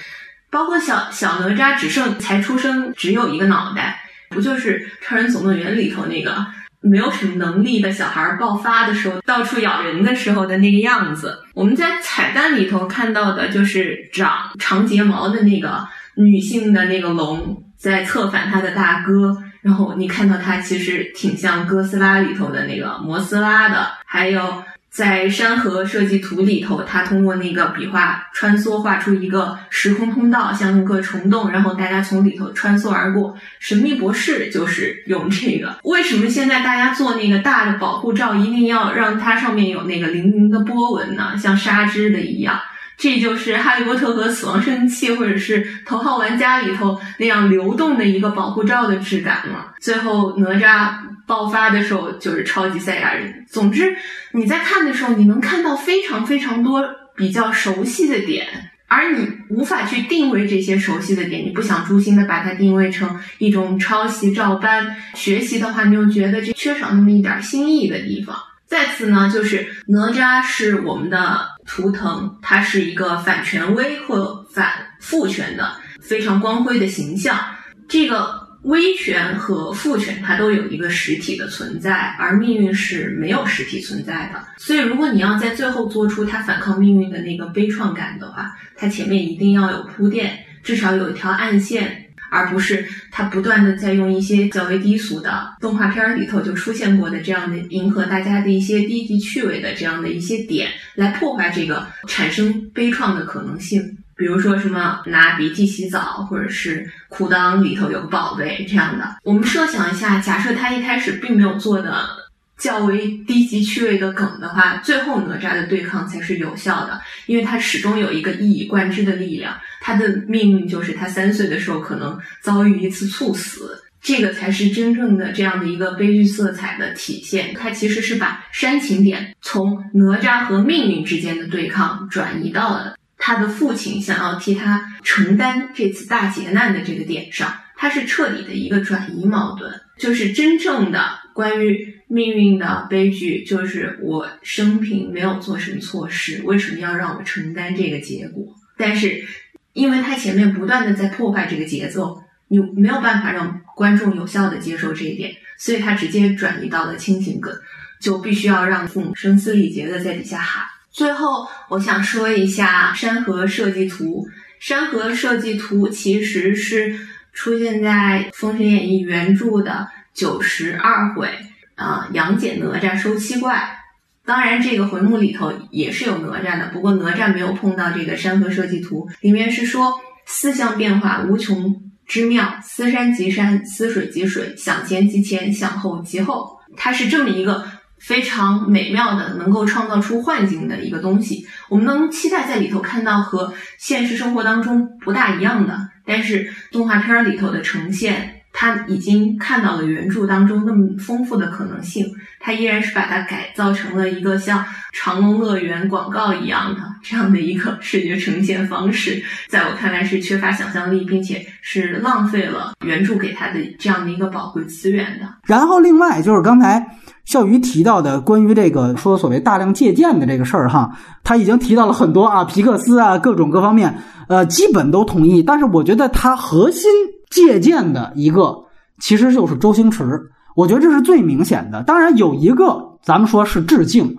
[0.53, 6.45] 包括小小哪吒只剩才出生，只有一个脑袋，不就是《超人总动员》里头那个
[6.79, 11.39] 没有什么能力的小孩爆发的时候，到处咬人的时候的那个样子？
[11.55, 15.85] 我们在彩蛋里头看到的就是长长睫毛的那个
[16.15, 17.61] 女性的那个龙。
[17.75, 23.89] 在策反他的大哥，然后你看到他其实挺像哥斯拉里头的那个摩斯拉的。
[24.05, 24.63] 还有
[24.93, 33.35] 在山河设计图里头，他通过那个笔画穿梭画出一个时空通道，像一个虫洞，然后大家从里头穿梭而过。
[33.57, 35.79] 神秘博士就是用这个。
[35.83, 41.35] 为什么现在大家做那个大的保护罩，一定要让它上面有那个粼粼的波纹呢？
[41.39, 42.59] 像纱织的一样。
[43.03, 49.73] 这就是《哈利波特》和《死亡圣器》或者是《头号玩家》里头那样流动的一个保护罩的质感了。
[49.81, 50.93] 最后哪吒
[51.27, 53.45] 爆发的时候就是超级赛亚人。
[53.49, 53.93] 总之，
[54.31, 56.81] 你在看的时候，你能看到非常非常多
[57.13, 58.47] 比较熟悉的点，
[58.87, 64.95] 而你无法去定位这些熟悉的点，你不想诛心的把它定位成一种抄袭照搬。
[65.13, 68.33] 学习的话，你又觉得这缺少那么一点新意的地方。
[68.65, 77.39] 再次呢，就是哪吒是我们的图腾，它是一个反权威或反父权的非常光辉的形象。
[77.87, 84.41] 这个威权和父权，它都有一个实体的存在，而命运是没有实体存在的。
[84.57, 92.02] 所以，如果你要在最后做出他反抗命运的那个悲怆感的话，它前面一定要有铺垫，至少有一条暗线。
[92.33, 109.17] 而不是他不断的在用一些较为低俗的动画片里头就出现过的这样的迎合大家的一些低级趣味的这样的一些点来破坏这个产生悲怆的可能性，比如说什么拿鼻涕洗澡，或者是裤裆里头有个宝贝这样的。
[109.23, 112.23] 我们设想一下，假设他一开始并没有做的。
[112.55, 119.53] 较为低级趣味的梗的话，最后哪吒的对抗才是有效的，因为他始终有一个一以贯之的力量。
[119.85, 127.53] 他的命运就是他三岁的时候可能遭遇一次猝死，这个才是真正的这样的一个悲剧色彩的体现。
[127.53, 139.69] 他其实是把煽情点从哪吒和命运之间的对抗转移到了他的父亲想要替他承担这次大劫难的这个点上，他是彻底的一个转移矛盾，
[139.99, 141.91] 就是真正的关于。
[142.09, 148.45] 命运的悲剧就是我生平没有做什么错事，为什么要让我承担这个结果？
[148.77, 149.25] 但是，
[149.73, 157.53] 因为他前面不断的在破坏这个节奏，你没有办法让观众有效的接受这一点，所以他直接转移到了亲情梗，
[157.99, 160.63] 就必须要让父母声嘶力竭的在底下喊。
[160.91, 164.27] 最后，我想说一下山河设计图。
[164.59, 166.95] 山河设计图其实是
[167.33, 171.27] 出现在《封神演义》原著的九十二回。
[171.75, 173.82] 啊，杨戬哪吒收七怪，
[174.25, 179.93] 当然这个回目里头也是有哪吒的，不过哪吒没有碰到这个山河设计图，里面是说
[180.25, 187.65] 四象变化无穷之妙，思山即山，思水即水，想前即前，想后即后，它是这么一个
[187.99, 191.45] 非常美妙的，能够创造出幻境的一个东西。
[191.69, 198.32] 我们能期待在里头看到和现实生活当中不大一样的，但是动画片里头的呈现。
[198.53, 202.05] 他已经看到了原著当中那么丰富的可能性，
[202.39, 204.63] 他依然是把它改造成了一个像
[204.93, 215.27] 长隆乐园广告一样的这样的一个视觉呈现方式，在我看来是缺乏想象力，并且是浪费了原著给他的这样的一个宝贵资源的。
[215.45, 216.85] 然后，另外就是刚才
[217.25, 225.41] 笑鱼提到的关于这个说所谓大量借鉴的这个事儿哈，他已经提到了很多啊，皮克斯啊，各种各方面，呃，基本都同意。
[225.41, 226.87] 但是我觉得他核心。
[227.33, 228.65] 借鉴的一个
[228.99, 230.21] 其实就是周星驰，
[230.55, 231.81] 我觉得这是最明显的。
[231.83, 234.17] 当然有一个，咱们说是致敬，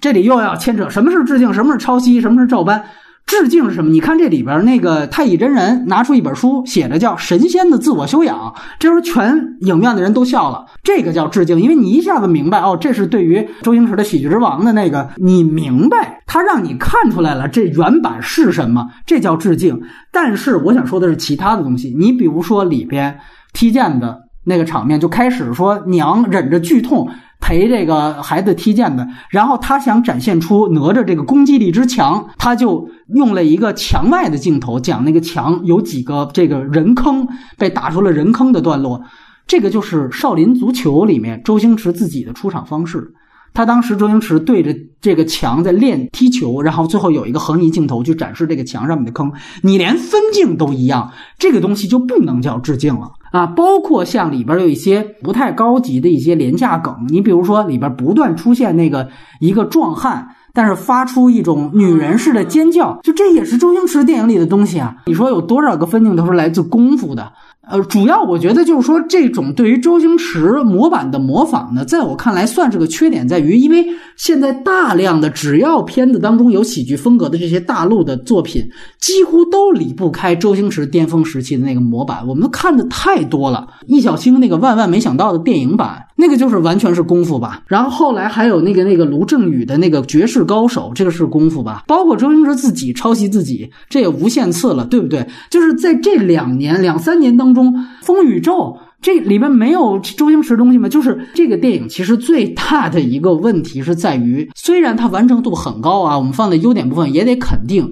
[0.00, 2.84] 这里又要牵扯什么是致敬，什么是抄袭，什么是照搬。
[3.26, 3.90] 致敬是什么？
[3.90, 8.36] 你看这里边那个太乙真人拿出一本书，写着叫《神仙的自我修养》，
[8.78, 10.66] 这时候全影院的人都笑了。
[10.82, 19.80] 这个叫致敬，因为你一下子明白哦，这是对于周星驰的《喜剧之王》的那个，你明白他让你看出来了这原版是什么，这叫致敬。
[20.12, 23.18] 但是我想说的是其他的东西，你比如说里边
[23.54, 27.08] 踢毽的那个场面，就开始说娘忍着剧痛
[27.42, 37.28] 陪这个孩子踢毽子，然后他想展现出哪吒这个攻击力之强，他就用了一个墙外的镜头，讲那个墙有几个这个人坑
[37.58, 39.02] 被打出了人坑的段落，
[39.46, 43.12] 这个就是《少林足球》里面周星驰自己的出场方式。
[43.54, 49.30] 他当时周星驰对着这个墙在练踢球，然后最后有一个横移镜头去展示这个墙上面的坑，
[49.62, 53.46] 你连分镜都一样，这个东西就不能叫致敬了啊！
[53.46, 59.08] 包括像里边有一些不太高级的一些廉价梗，你比如说里边不断出现那个
[59.40, 64.96] 一个壮汉，但是发出一种女人式的尖叫，就这也是周星驰电影里的东西啊！
[65.06, 67.32] 你说有多少个分镜都是来自功夫的？
[67.68, 83.68] 呃，主要我觉得就是说，这种对于周星驰模板的模仿呢，在我看来算是个缺点，在于因为现在大量的只要片子当中有喜剧风格的这些大陆的作品，几乎都离不开周星驰巅峰时期的那个模板，我们看的太多了。
[83.86, 87.62] 易小星那个万万没想到的电影版，那个就是完全是功夫吧。
[87.66, 91.82] 然后后来还有那个那个卢正雨的那个绝世高手，这个是功夫吧。
[91.88, 95.26] 包括周星驰自己抄袭自己，这也无限次了，对不对？
[95.50, 97.74] 就是在这两年两三年当中。
[98.02, 100.88] 风宇宙这里边没有周星驰东西吗？
[100.88, 107.88] 就是这个电影其实最大的一个问题是在于，虽然它完成度很高啊，我们放在优点部分也得肯定，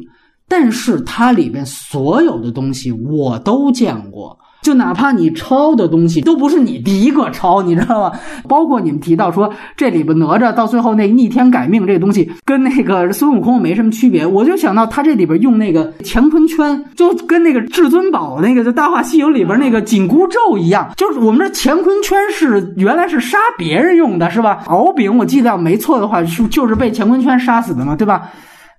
[0.49, 4.39] 但是它里边所有的东西我都见过。
[4.63, 8.13] 就哪怕你抄的东西都不是你第一个抄，你知道吗？
[8.47, 24.63] 包括你们提到说这里边哪吒到最后那逆天改命这个东西跟那个孙悟空没什么区别，我就想到他这里边用那个乾坤圈，就跟那个至尊宝那个就《大话西游》里边那个紧箍咒一样，就是我们这乾坤圈是原来是杀别人用的，是吧？
[24.67, 28.31] 敖丙我记得没错的话是就是被乾坤圈杀死的嘛，对吧？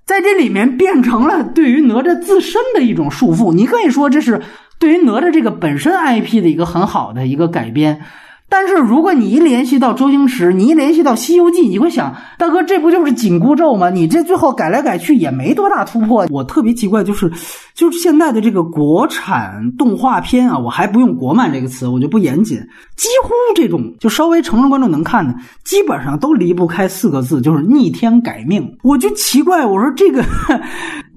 [0.06, 4.39] 在这里面变成了对于哪吒自身的一种束缚，你可以说这是。
[4.82, 8.02] 对于哪吒这个本身 IP 的一个很好的一个改编。
[8.50, 13.89] 但是如果你一联系到周星驰，你一联系到《西游记》，你会想，大哥，这不就是紧箍咒吗？
[13.89, 16.28] 你这最后改来改去也没多大突破。
[16.30, 17.32] 我特别奇怪，就是，
[17.74, 22.58] 就是现在的这个国产动画片啊，我还不用“国漫”这个词，我就不严谨。
[22.98, 28.76] 几乎这种就稍微成人观众能看的，基本上都离不开四个字，就是逆天改命。
[28.84, 30.22] 我就奇怪，我说这个，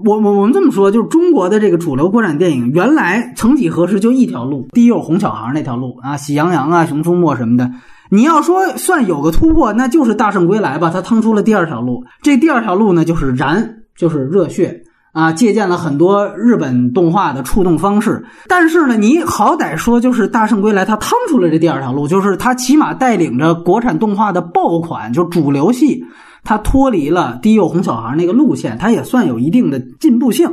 [0.05, 7.35] 我我我们这么说，就是中国的这个主流国产电影，原来曾几何时就一条路，低幼哄小孩那条路啊，喜羊羊啊，熊出没。
[7.37, 7.69] 什么的，
[8.11, 10.89] 你要说算有个突破，那就是《大圣归来》吧。
[10.89, 18.25] 他趟出了第二条路，这第二条路呢，就是燃，就是热血啊，借鉴了很多日本动画的触动方式。
[18.47, 26.05] 但是呢，你好歹说，就是《大圣归来》，他趟出了这第二条路，就是他起码带领着国产动画的爆款，就主流系，
[26.45, 30.49] 他脱离了低幼哄小孩那个路线，他也算有一定的进步性。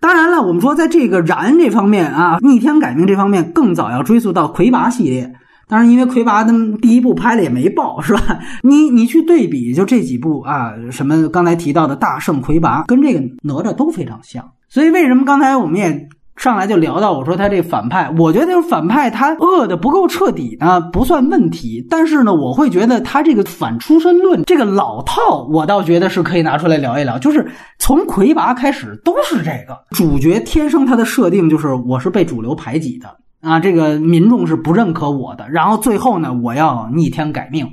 [0.00, 5.32] 当然了，我们说在这个燃这方面啊，逆天改命这方面，更早要追溯到魁拔系列。
[5.68, 8.38] 当然，因为魁拔的第一部拍的也没爆，是吧？
[8.62, 14.44] 你你去对比，就这几部啊，什么刚才提到的大圣魁拔，跟这个哪吒都非常像。
[14.68, 21.84] 所以为什么刚才我们也上来就聊到，我说他这反派，我觉得这反派他恶的不够彻底呢，不算问题。
[21.88, 27.18] 但是呢，我会觉得他这个反出身论这个老套，我倒觉得是可以拿出来聊一聊。
[27.18, 27.46] 就是
[27.78, 33.08] 从魁拔开始都是这个主角，天生他的设定就是我是被主流排挤的。
[33.40, 37.66] 啊，这个民众是不认可我的，然后最后呢，我要逆天改命。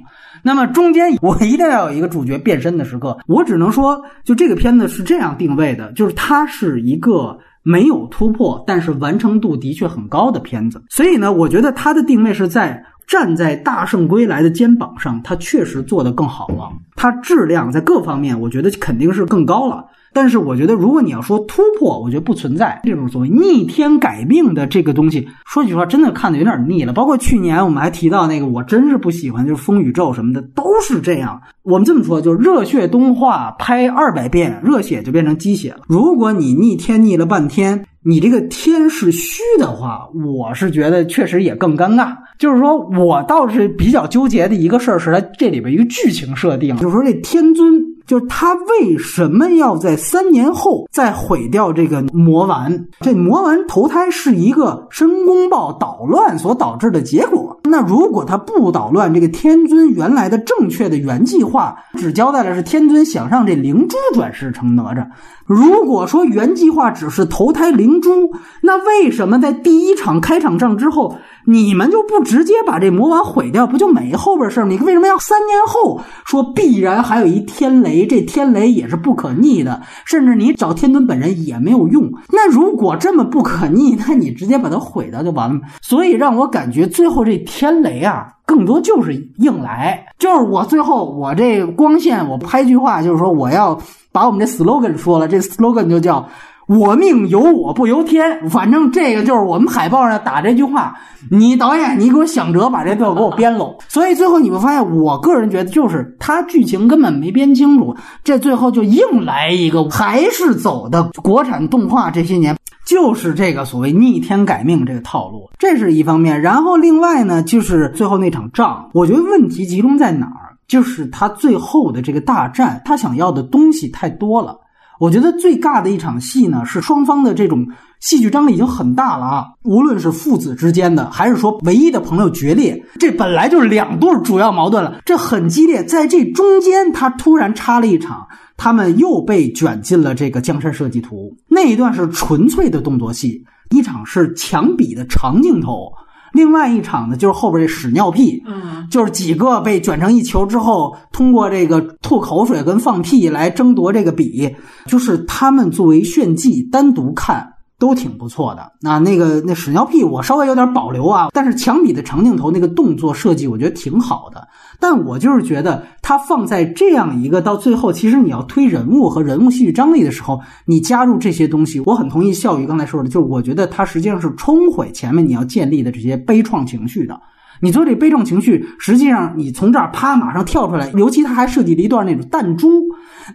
[0.44, 3.18] 那么中间我一定要有一个主角变身的时刻。
[3.28, 10.84] 我只能说，就这个片子是这样定位的，就是它是一个没有突破，但是完成度的确很高的片子。
[10.90, 19.86] 所以呢，我觉得它的定位是在站在《大圣归来》的肩膀上，它确实做得更好了，它质量在各方面，我觉得肯定是更高了。
[20.14, 25.28] 但是我觉得，如果你要说突破，我觉得不存在这种所谓逆天改命的这个东西。
[25.46, 26.94] 说句实话，真的看的有点腻了。
[26.94, 31.42] 包括去年我们还提到那个，我真是不喜欢，就是风宇宙什么的都是这样。
[31.64, 35.80] 我们这么说，就是热血动画拍二百遍，热血就变成鸡血了。
[35.88, 42.14] 如果你逆天逆了半天，你这个天是虚的话，我是觉得确实也更尴尬。
[42.38, 47.93] 就是说我倒是比较纠结的一个事儿是在这里边一个剧情设定，就是说这天尊。
[48.06, 52.88] 就是他为什么要在三年后再毁掉这个魔丸？
[53.00, 57.60] 这魔丸投胎是一个申公豹捣乱所导致的结果。
[57.64, 65.08] 那如果他不捣乱，这个天尊原来的正确的原计划只交代了是天尊想让这灵珠转世成哪吒。
[65.46, 74.66] 如果说原计划只是投胎灵珠，那为什么在第一场开场仗之后，你们就不直接把这魔丸毁掉，不就没后边事儿？
[74.66, 78.08] 你为什么要三年后说必然还有一天雷？
[78.08, 82.10] 这天雷也是不可逆的，甚至你找天尊本人也没有用。
[82.32, 85.60] 那如果这么不可逆，那你直接把它毁掉就完了。
[85.82, 93.78] 所以让我感觉最后这天雷啊，更多就是硬来，就是我最后我这光线，我拍句话，就是说我要
[94.12, 96.28] 把我们这 slogan 说了，这 slogan 就叫。
[96.68, 100.96] 我命由我不由天，反正这个就是我们海报上打这句话。
[101.30, 103.76] 你导演，你给我想辙，把这段给我编喽。
[103.88, 116.42] 所以最后你会发现，我个人觉得就是他剧情根本没编清楚，这最后就硬来一个，还是走的国产动画这些年就是这个所谓逆天改命这个套路，这是一方面。
[116.42, 120.56] 然后另外呢，就是最后那场仗，我觉得问题集中在哪儿？
[120.68, 124.60] 就是他最后的这个大战，他想要的东西太多了。
[125.00, 127.68] 我觉得最尬的一场戏呢，是双方的这种
[128.00, 129.46] 戏剧张力已经很大了啊！
[129.64, 135.84] 无论是父子之间的，还是说唯一的朋友决裂，这本来就是两对主要矛盾了，这很激烈。
[135.84, 145.92] 在这中间，他突然插了一场，他们又被卷进了这个江山设计图那一段是纯粹的动作戏，一场是墙壁的长镜头。
[146.34, 154.54] 另外一场呢，就是后边这屎尿屁，嗯，就是几个被卷成一球之后，通过这个吐口水跟放屁来争夺这个笔，
[154.88, 157.53] 就是他们作为炫技单独看。
[157.84, 164.48] 都挺不错的那，那个那屎尿屁我稍微有点保留啊，但是墙壁的长镜头那个动作设计我觉得挺好的，
[164.80, 177.20] 但我就是觉得它放在这样一个到最后，其实你要推人物和人物戏剧张力的时候，你加入这些东西，我很同意笑宇刚才说的，就是我觉得它实际上是冲毁前面你要建立的这些悲怆情绪的。
[177.62, 182.84] 你说这悲壮情绪，实际上你从这儿啪马上跳出来，尤其他还设计了一段那种弹珠，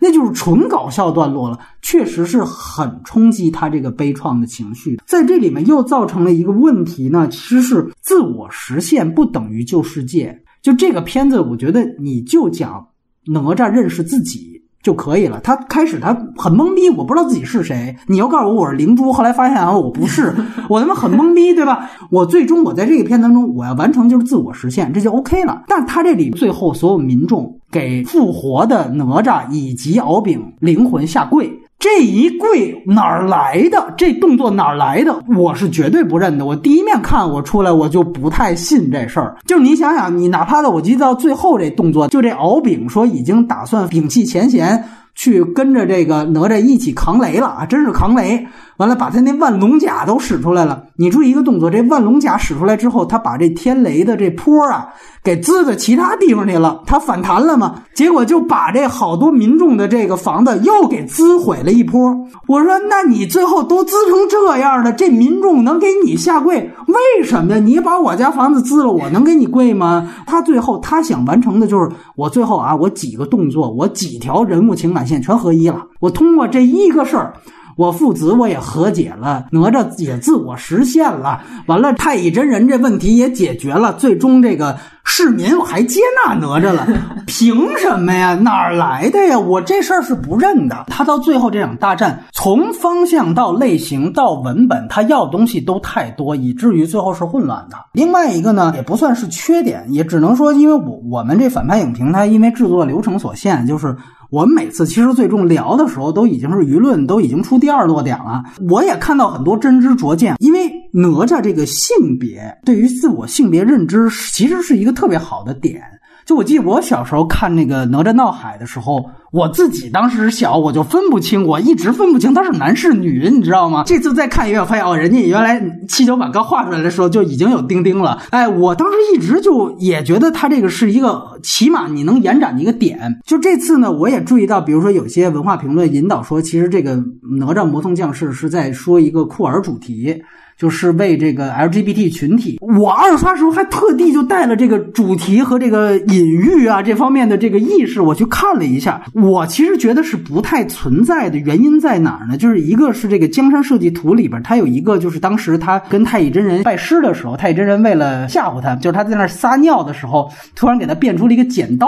[0.00, 5.00] 那就是纯搞笑段落了，确实是很冲击他这个悲怆的情绪。
[5.06, 10.42] 在这里面又造成了一个问题呢，其实是自我实现不等于救世界。
[10.60, 12.88] 就这个片子，我觉得你就讲
[13.26, 14.57] 哪吒认识自己。
[14.88, 15.38] 就可以了。
[15.44, 17.94] 他开始他很懵逼，我不知道自己是谁。
[18.06, 20.34] 你要告诉我我是灵珠，后来发现啊我不是，
[20.70, 21.90] 我他妈很懵逼，对吧？
[22.10, 25.62] 我最终我在这个片当中，我要完成就是自我实现，这就 OK 了。
[25.68, 31.52] 但是他这里最后所有民众给复活的哪吒以及敖丙灵魂下跪。
[31.78, 33.94] 这一跪哪儿来的？
[33.96, 35.22] 这动作哪儿来的？
[35.36, 36.44] 我是绝对不认的。
[36.44, 39.36] 我第一面看我出来，我就不太信这事儿。
[39.46, 44.84] 就是你想想，你哪怕到我记得到最后这动作，就这敖丙说已经打算摒弃前嫌，
[45.18, 47.66] 去跟着这个哪吒一起扛雷了啊！
[47.66, 48.46] 真是扛雷。
[48.76, 50.84] 完了，把他那万龙甲都使出来了。
[50.94, 54.86] 你注意一个动作，这万龙甲使出来之后，他把这天雷的这坡啊，
[55.24, 56.80] 给滋到其他地方去了。
[56.86, 57.82] 他反弹了嘛？
[57.92, 62.00] 结果就把这好多民众的这个房子又给滋毁了一坡。
[62.46, 66.70] 我说，那你最后都滋成这样了，这民众能给你下跪？
[66.86, 67.58] 为什么呀？
[67.58, 70.08] 你把我家房子滋了，我能给你跪吗？
[70.24, 75.86] 他最后他想完成的就是，我最后啊，我几个动作，我几条人物情感线全合一了。
[75.98, 77.32] 我通过这一个事儿。
[77.76, 86.84] 我父子我也和解了，哪吒也自我实现了，完了太乙真人这问题也解决了，最终这个市民我还接纳哪吒了，
[87.28, 88.34] 凭什么呀？
[88.34, 89.38] 哪儿来的呀？
[89.38, 90.86] 我这事儿是不认的。
[90.88, 97.76] 他到最后这场大战，从方向到类型到文本，他要的东西都太多，以至于最后是混乱的。
[97.92, 103.96] 另外一个呢，也不算是缺点，也只能说，因为我我们这反派影评，它因为制作流程所限，就是。
[104.30, 108.42] 我们每次其实最终聊的时候，都已经是舆论都已经出第二落点了。
[108.68, 115.82] 我也看到很多真知灼见，因为哪吒这个性别对于自我性别认知，其实是一个特别好的点。
[116.26, 119.02] 就我记得我小时候看那个《哪吒闹海》的时候，
[119.32, 123.84] 我自己当时小，我就分不清，我一直分不清他是男是女，你知道吗？
[123.86, 128.22] 这次再看一遍，发现哦，人家原来七九版刚画出来的时候就已经有丁丁了。
[128.30, 133.20] 哎，我当时一直就也觉得他这个是一个起码你能延展的一个点。
[133.26, 136.96] 就这次呢，我也注意到，比如说有些文化评论引导说，其实这个
[137.38, 140.22] 哪吒魔童降世是在说一个酷儿主题。
[140.58, 149.00] 就是为这个 LGBT 群体，我二刷时候还特地就带了这个主题和这个隐喻啊这方面的这个意识，我去看了一下。
[149.14, 152.36] 我其实觉得是不太存在的，原因在哪儿呢？
[152.36, 161.86] 就是一个是这个江山设计图里边，它有一个就是当时他跟太乙真人拜师的时候，太乙真人为了吓唬他，就是他在那撒尿的时候，突然给他变出了一个剪刀。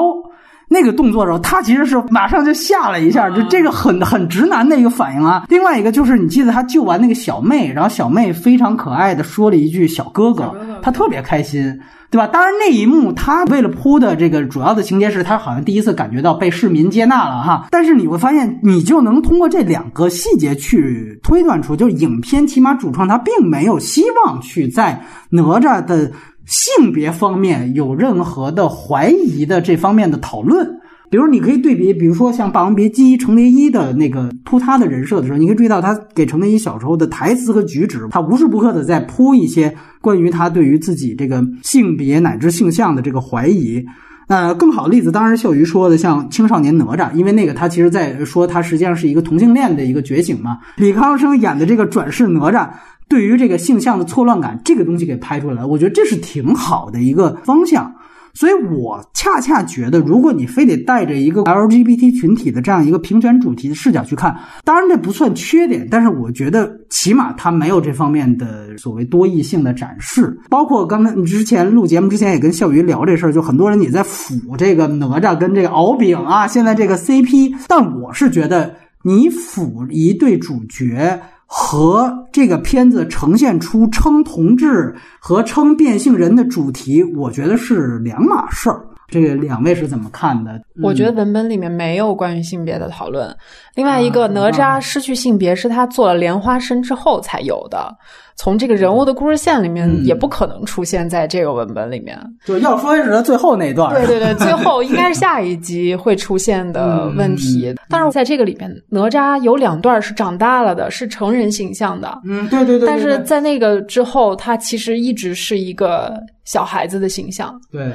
[0.73, 5.45] 那个动作的时候，他其实是马上就吓了一下，就这个很很直男的一个反应啊。
[5.49, 11.77] 另外一个就是，你记得他救完那个小妹，然后小妹非常可爱的说了一句“小哥哥”，他特别开心，
[12.09, 12.29] 对吧？
[12.29, 17.67] 当然那一幕他为了铺的这个主要的情节是他好像第一次感觉到被市民接纳了哈。
[17.73, 26.13] 但是你会发现，你就能通过这两个细节去推断出，就是影片起码主创他并没有希望去在哪吒的。
[26.51, 30.69] 性别方面有任何的怀疑的这方面的讨论，
[31.09, 43.85] 比如你可以对比，比如说像《霸王别姬》程蝶衣的那个扑他的人设的时候，你可以注意到他给程蝶衣小时候的台词和举止，他无时不刻的在铺一些关于他对于自己这个性别乃至性向的这个怀疑。
[44.27, 50.59] 那更好的例子当然是笑鱼说的，像青少年哪吒，因为那个他其实在说他实际上是一个同性恋的一个觉醒嘛。
[50.77, 52.69] 李康生演的这个转世哪吒。
[53.11, 57.93] 对于这个性向的错乱感，这个东西给拍出来，我觉得这是挺好的一个方向。
[58.33, 64.33] 所以我恰恰觉得，如果你非得带着一个 LGBT 群体的这样一个平权主题的视角去看，
[64.65, 70.39] 当然这不算缺点，但是我觉得起码它没有这方面的所谓多异性的展示。
[70.49, 81.21] 包括刚才你之前录节目之前也跟笑鱼聊这事儿，就很多人也在抚这个哪吒跟这个敖丙啊，现在这个 CP，但我是觉得你抚一对主角。
[81.53, 88.87] 和这个片子呈现出称同志和称变性人的主题，我觉得是两码事儿。
[89.11, 90.61] 这个两位是怎么看的？
[90.83, 93.35] 我觉得文本里面没有关于性别的讨论。
[93.75, 97.95] 另外一个，哪吒失去性别是他做了莲花身之后才有的。
[98.37, 102.19] 从这个人物的故事线里面，也不可能出现在这个文本里面。
[102.47, 103.93] 就要说是他最后那段。
[103.95, 107.75] 对对对，最后应该是下一集会出现的 问题。
[107.91, 112.19] 但是在这个里面，哪吒有两段是长大了的，是成人形象的。
[112.25, 112.87] 嗯，对对对。
[112.89, 117.61] 但是在那个之后，他其实一直是一个小孩子的形象。
[117.71, 117.93] 对。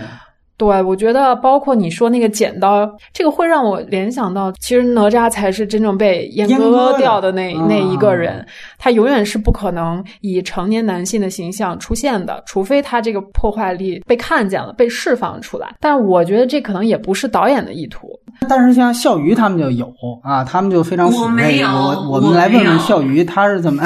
[0.58, 8.46] 对，我觉得包括你说那个剪刀，这个会让我联想到，其实哪吒才是真正被阉割掉的那那一个人，
[8.78, 15.76] 他永远是不可能以成年男性的形象出现的，除非他这个破坏力被看见了，被释放出来。
[15.80, 18.18] 但我觉得这可能也不是导演的意图。
[18.48, 23.84] 但是像笑鱼他们就有啊，他们就非常我没有，我我们来问问笑鱼，他是怎么？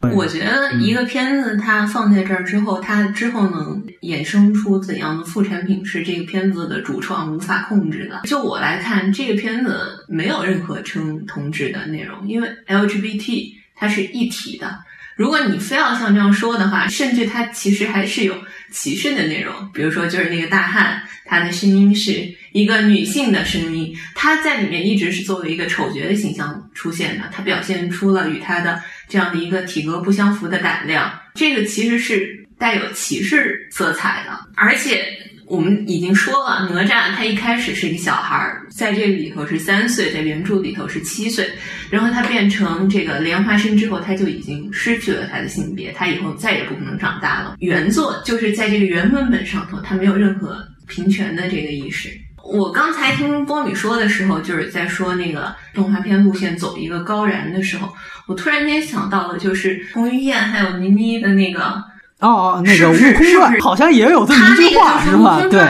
[0.14, 8.20] 我觉得一个片子它放在这儿之后，它之后能衍生出怎样的副产品，是这个片子的主创无法控制的。
[8.24, 9.78] 就我来看，这个片子
[10.08, 14.74] 没有任何称同志的内容，因为 LGBT 它是一体的。
[15.16, 18.34] 如果你非要像这样说的话，甚至它其实还是有
[18.70, 19.54] 歧视的内容。
[19.72, 28.82] 比如说，就是那个大汉，他的声音是一个女性的声音，他在里面一直是作为一个丑角的形象出现的，他表现出了与他的。
[29.08, 34.38] 这样的一个体格不相符的胆量，这个其实是带有歧视色彩的。
[34.54, 35.04] 而且
[35.50, 41.50] 我们已经说了，哪吒他一开始是一个小孩儿，在这里头是三岁，在原著里头是七岁。
[41.90, 47.56] 然后他变成这个莲花身之后，他就已经失去了他的性别，他以后再也不可能长大了。
[47.58, 52.08] 原作就是在这个原文本上头，他没有任何平权的这个意识。
[52.44, 57.92] 我刚才听波米说的时候，就是在说那个动画片路线走一个高燃的时候，
[58.26, 61.82] 我突然间想到了，就是彭于晏还有倪妮的那个
[62.20, 65.40] 哦，那个《悟空传》好像也有这么一句话是吧？
[65.50, 65.60] 对，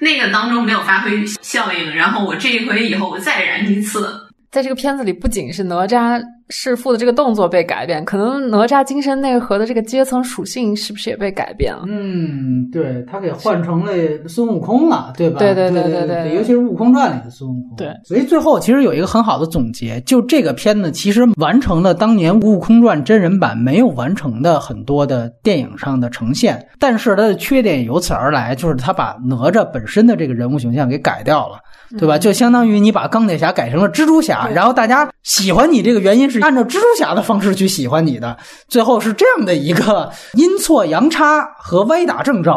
[0.00, 4.28] 那个当中没有发挥效应，然后我这一回以后我再燃一次。
[4.50, 11.84] 在这个片子里，不仅是哪吒弑父的这个动作被改变，可能哪吒精神内核的这个阶层属性是不是也被改变了？
[11.86, 13.92] 嗯，对他给换成了
[14.26, 15.38] 孙悟空了，对吧？
[15.38, 17.76] 对对对对对，尤其是《悟空传》里的孙悟空。
[17.76, 31.58] 对，所以最后其实有一个很好的总结，就这个片子其实完成了当年《悟空传》真人版没有完成的很多的电影上的呈现，但是它的缺点由此而来，就是他把哪吒本身的这个人物形象给改掉了。
[31.96, 32.18] 对吧？
[32.18, 38.36] 就相当于你把钢铁侠改成了蜘蛛侠，然后大家喜欢你这个原因是按照蜘蛛侠的方式去喜欢你的，
[38.68, 42.52] 最后是这样的一个阴错阳差和歪打正着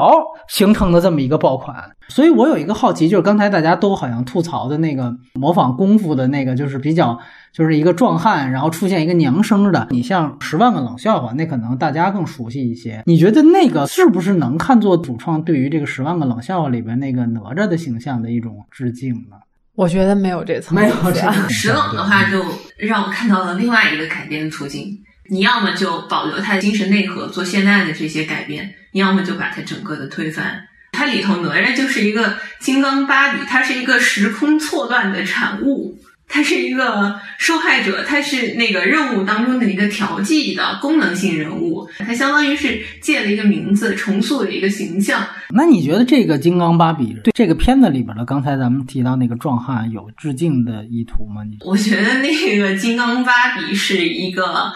[0.49, 1.75] 形成的这么一个爆款。
[2.11, 7.19] 所以我有一个好奇，就是刚才大家都好像吐槽的那个模仿功夫的那个，就是比较。
[7.53, 9.85] 就是一个壮汉，然后出现一个娘声的。
[9.89, 13.03] 你像《十万个冷笑话》，那可能大家更熟悉一些。
[13.05, 19.35] 你觉得那个是不是能看作主创对于这个《十万个冷笑话》里边那个哪吒的形象的一种致敬呢？
[19.75, 21.49] 我觉得没有这层，没有这层。
[21.49, 22.41] 石冷的话，就
[22.77, 24.97] 让我看到了另外一个改编途径。
[25.29, 30.63] 你要么就保留他的精神内核做现在的这些改变，你要么就把它整个的推翻。
[30.91, 35.97] 它里头哪吒就是一个金刚芭比，它是一个时空错乱的产物。
[36.33, 45.27] 它是一个受害者，它是那个任务当中的一个调剂的功能性人物，它相当于是借了一个名字，重塑了一个形象。
[45.49, 51.43] 那你觉得这个金刚芭比对这个片子里边的刚才咱们提到那个壮汉有致敬的意图吗？
[51.43, 54.71] 你我觉得那个金刚芭比是一个。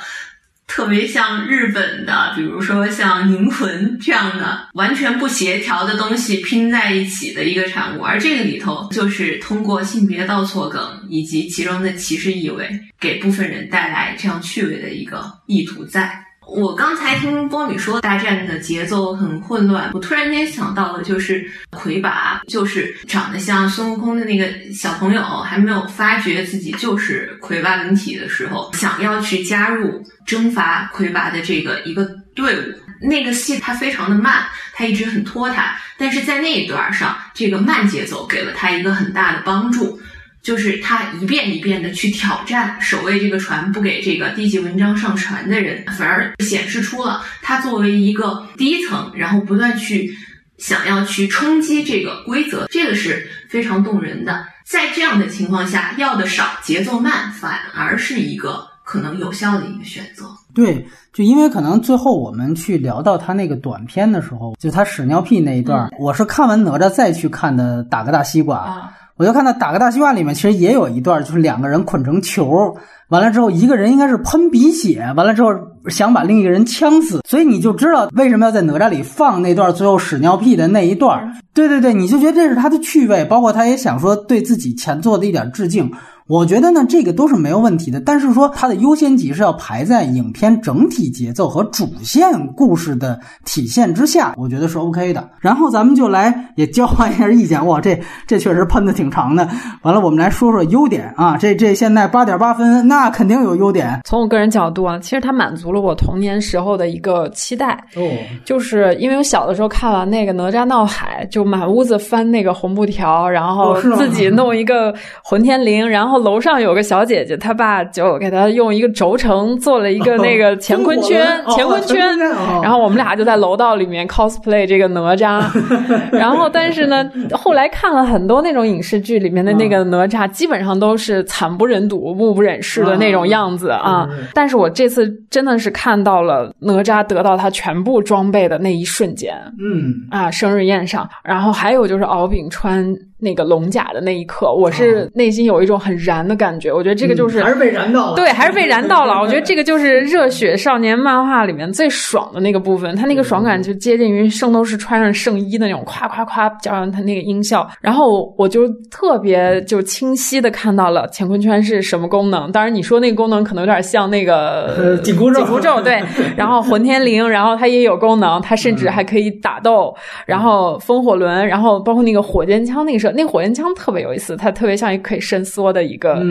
[0.68, 16.25] 特别像日本的，比如说像银魂这样的完全不协调的东西拼在一起的一个产物，而这个里头就是通过性别倒错梗以及其中的歧视意味，给部分人带来这样趣味的一个意图在。
[16.48, 32.64] 我刚才听波米说大战的节奏很混乱，我突然间想到了，就是魁拔，就是长得像孙悟空的那个小朋友，还没有发觉自己就是魁拔本体的时候，想要去加入征伐魁拔的这个一个队伍。
[33.02, 40.00] 那个戏它非常的慢，它一直很拖沓，但是在那一段上，这个慢节奏给了他一个很大的帮助。
[40.46, 50.14] 就是他一遍一遍的去挑战守卫这个船，不给这个低级文章上船的人，反而显示出了他作为一个第一层，然后不断去
[50.60, 54.46] 想要去冲击这个规则，这个是非常动人的。
[54.64, 60.26] 在这样的情况下，要的少，节奏慢，反而是一个可能有效的一个选择。
[60.54, 68.94] 对，就因为可能最后我们去聊到他那个短片的时候，就他屎尿屁那一段，我是看完哪吒再去看的，打个大西瓜。
[69.18, 72.76] 我就看到打个大西瓜里面，其实也有一段，就是两个人捆成球，
[73.08, 75.54] 完了之后一个人应该是喷鼻血，完了之后
[75.88, 81.34] 想把另一个人呛死，所以你就知道为什么要在哪吒里放那段最后屎尿屁的那一段。
[81.54, 85.90] 对对对，你就觉得这是他的趣味，包括他也想说对自己前作的一点致敬。
[86.28, 95.30] 我觉得呢，这个都是没有问题的，但是说它的优先级是要排在影片整体节奏和主线故事的体现之下， 我觉得是 OK 的。
[95.40, 99.48] 然后咱们就来也交换一下意见， 哇，这这确实喷的挺长的。
[99.84, 104.00] 完了，我们来说说优点啊，这这现在八点八分，那肯定有优点。
[104.04, 108.02] 从我个人角度啊，其实它满足了我童年时候的一个期待，哦，
[108.44, 114.92] 就是因为我小的时候看完那个哪吒闹海，就满屋子翻那个红布条，然后自己弄一个
[115.24, 116.26] 混天绫，然后。
[116.26, 121.24] 楼上有个小姐姐，她爸就给她用一个轴承做了一个 那个乾坤圈，
[121.56, 122.18] 乾坤圈。
[122.64, 125.44] 然后我们俩就在楼道里面 cosplay 这个哪吒。
[126.12, 134.08] 然后，但是呢，后来看了很多那种影视剧里面的那个哪吒，基本上都是惨不忍睹、目不忍视的那种样子啊。
[134.34, 139.36] 但是我这次真的是看到了哪吒得到他全部装备的那一瞬间。
[139.60, 142.92] 嗯啊，生日宴上，然后还有就是敖丙穿。
[143.18, 146.72] 那个龙甲的那一刻，我是内心有一种很燃的感觉。
[146.72, 149.20] 我觉得这个就是还是被燃到了，对，还是被燃到了。
[149.24, 162.52] 我觉得这个就是热血少年漫画里面最爽的那个部分，他那个爽感就接近于圣斗士穿上圣衣的那种，夸夸夸加上他那个音效，然后我就特别就清晰的看到了乾坤圈是什么功能。
[162.52, 166.04] 当然你说那个功能可能有点像那个 紧箍咒，紧箍咒对。
[166.36, 169.96] 然后混天绫，然后它也有功能，它甚至还可以打斗。
[170.26, 173.15] 然后风火轮，然后包括那个火箭枪那个时候。
[173.16, 176.22] 那火焰枪特别有意思，它特别像一个可以伸缩的一个，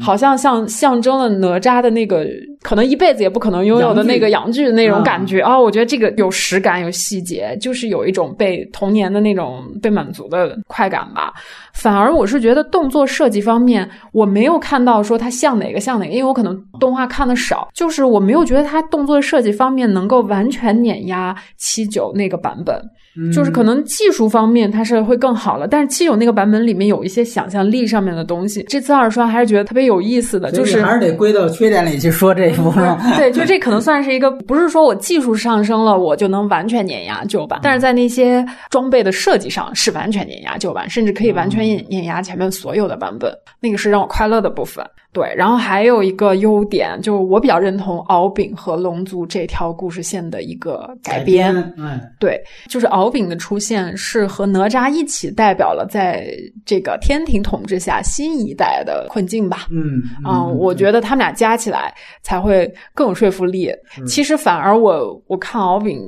[0.00, 2.26] 好像像象征了哪吒的那个
[2.62, 5.58] 可能一辈子也不可能拥有的那个阳具的那种感觉啊！
[5.58, 11.32] 我觉得这个有实感，有细节，就是有一种被童年的那种被满足的快感吧。
[11.74, 22.80] 反而我是觉得动作设计方面，我没有看到说它像哪个像哪个，因为我可能动画看的少，就是我没有觉得它动作设计方面能够完全碾压七九那个版本。
[23.32, 28.62] 就是可能技术方面它是会更好了，但是七九那个版本里面有一些想象力上面的东西。
[28.68, 32.98] 这次二刷还是觉得特别有意思的，就是还是得归到缺点里去说这一部分。
[33.16, 43.32] 对，就这可能算是一个，不是说我技术上升了我就能完全碾压旧版，但是在那些装备的设计上是完全碾压旧版，甚至可以完全碾碾压前面所有的版本。
[43.60, 44.84] 那个是让我快乐的部分。
[45.16, 51.56] 对，然后还有一个优点，就是我比较认同敖丙和龙族这条故事线的一个改编。
[51.78, 52.38] 嗯，对，
[52.68, 56.28] 就是敖丙的出现是和哪吒一起代表了在
[56.66, 59.68] 这个天庭统治下新一代的困境吧。
[59.70, 63.72] 嗯，啊，我觉得他们俩加起来才会更有说服力。
[64.06, 65.98] 其实反而我我看敖丙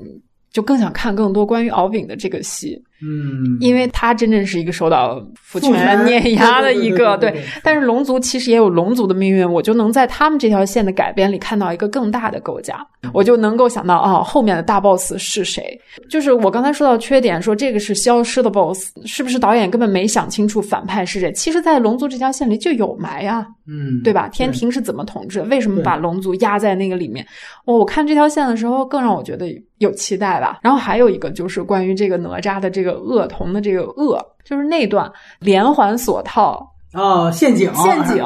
[0.53, 2.79] 就更想看更多关于敖丙的这个戏。
[3.01, 7.43] 嗯，因为他真正是一个受到父权碾压的一个，对。
[7.63, 15.79] 但是龙族其实也有龙族的命运，我就能在他们这条线的改编里看到一个更大的构架，我就能够想到啊，后面的大 boss 是谁？
[16.11, 21.31] 就是我刚才说到缺点，说这个是消失的 boss，是不是导演根本没想清楚反派是谁？
[21.31, 24.27] 其实，在龙族这条线里就有埋啊，嗯，对吧？
[24.29, 25.41] 天庭是怎么统治？
[25.43, 27.25] 为什么把龙族压在那个里面？
[27.65, 29.47] 我我看这条线的时候，更让我觉得
[29.79, 30.59] 有期待吧。
[30.63, 32.88] 然后还有一个就是关于这个哪吒的这个。
[32.93, 35.11] 恶童的这个恶，就是那段
[35.41, 38.25] 连环锁套啊，陷阱，陷阱。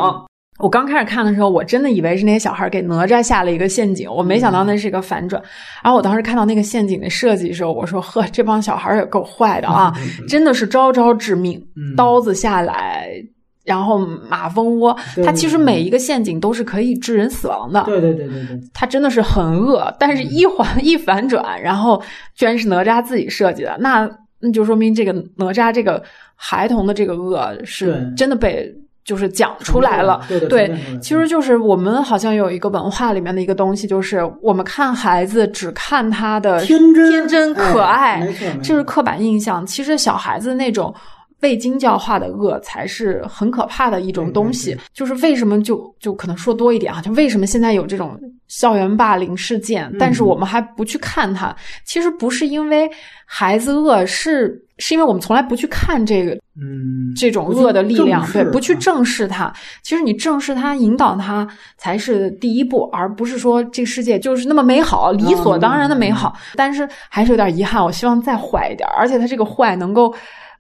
[0.58, 5.42] 我刚开始看的时候，我真的以为是那些小孩给哪吒下了一个陷阱，我没想到那是一个反转。
[5.82, 9.92] 然后我当时看到那个陷阱的设计的时候，我说：“呵，这帮小孩也够坏的啊，
[10.28, 11.60] 真的是招招致命，
[11.96, 13.10] 刀子下来。”
[13.64, 13.96] 然后
[14.28, 17.82] 马蜂窝，它其实每一个陷阱都是可以致人死亡的。
[17.84, 22.00] 对对对对对，它真的是很恶，但是一环 一反转，然后
[22.34, 24.08] 居然是哪吒自己设计的，那
[24.42, 26.02] 那就说明这个哪吒这个
[26.34, 28.70] 孩童的这个恶是真的被
[29.04, 30.20] 就是讲出来了。
[30.48, 30.70] 对，
[31.00, 38.28] 其实就是我们好像有一个文化里面的一个东西，就是我们看孩子只看他的天真天真可爱，
[38.62, 39.64] 这是刻板印象。
[39.64, 40.94] 其实小孩子那种。
[41.42, 44.76] 未经教化的恶才是很可怕的一种东西。
[44.94, 47.02] 就是为什么就就可能说多一点啊？
[47.02, 48.18] 就为什么现在有这种
[48.48, 51.54] 校园霸凌事件，但是我们还不去看它？
[51.84, 52.88] 其实不是因为
[53.26, 59.52] 孩子恶，是是因为我们从来不去看这个，嗯，这种恶的力量，对，不去正视它。
[59.82, 66.34] 其实你正视它，引导它才是第一步，而不是说这个世界就是那么美好，理所当然的美好。
[66.54, 70.14] 但是还是有点遗憾，我希望再坏一点，而且它这个坏能够。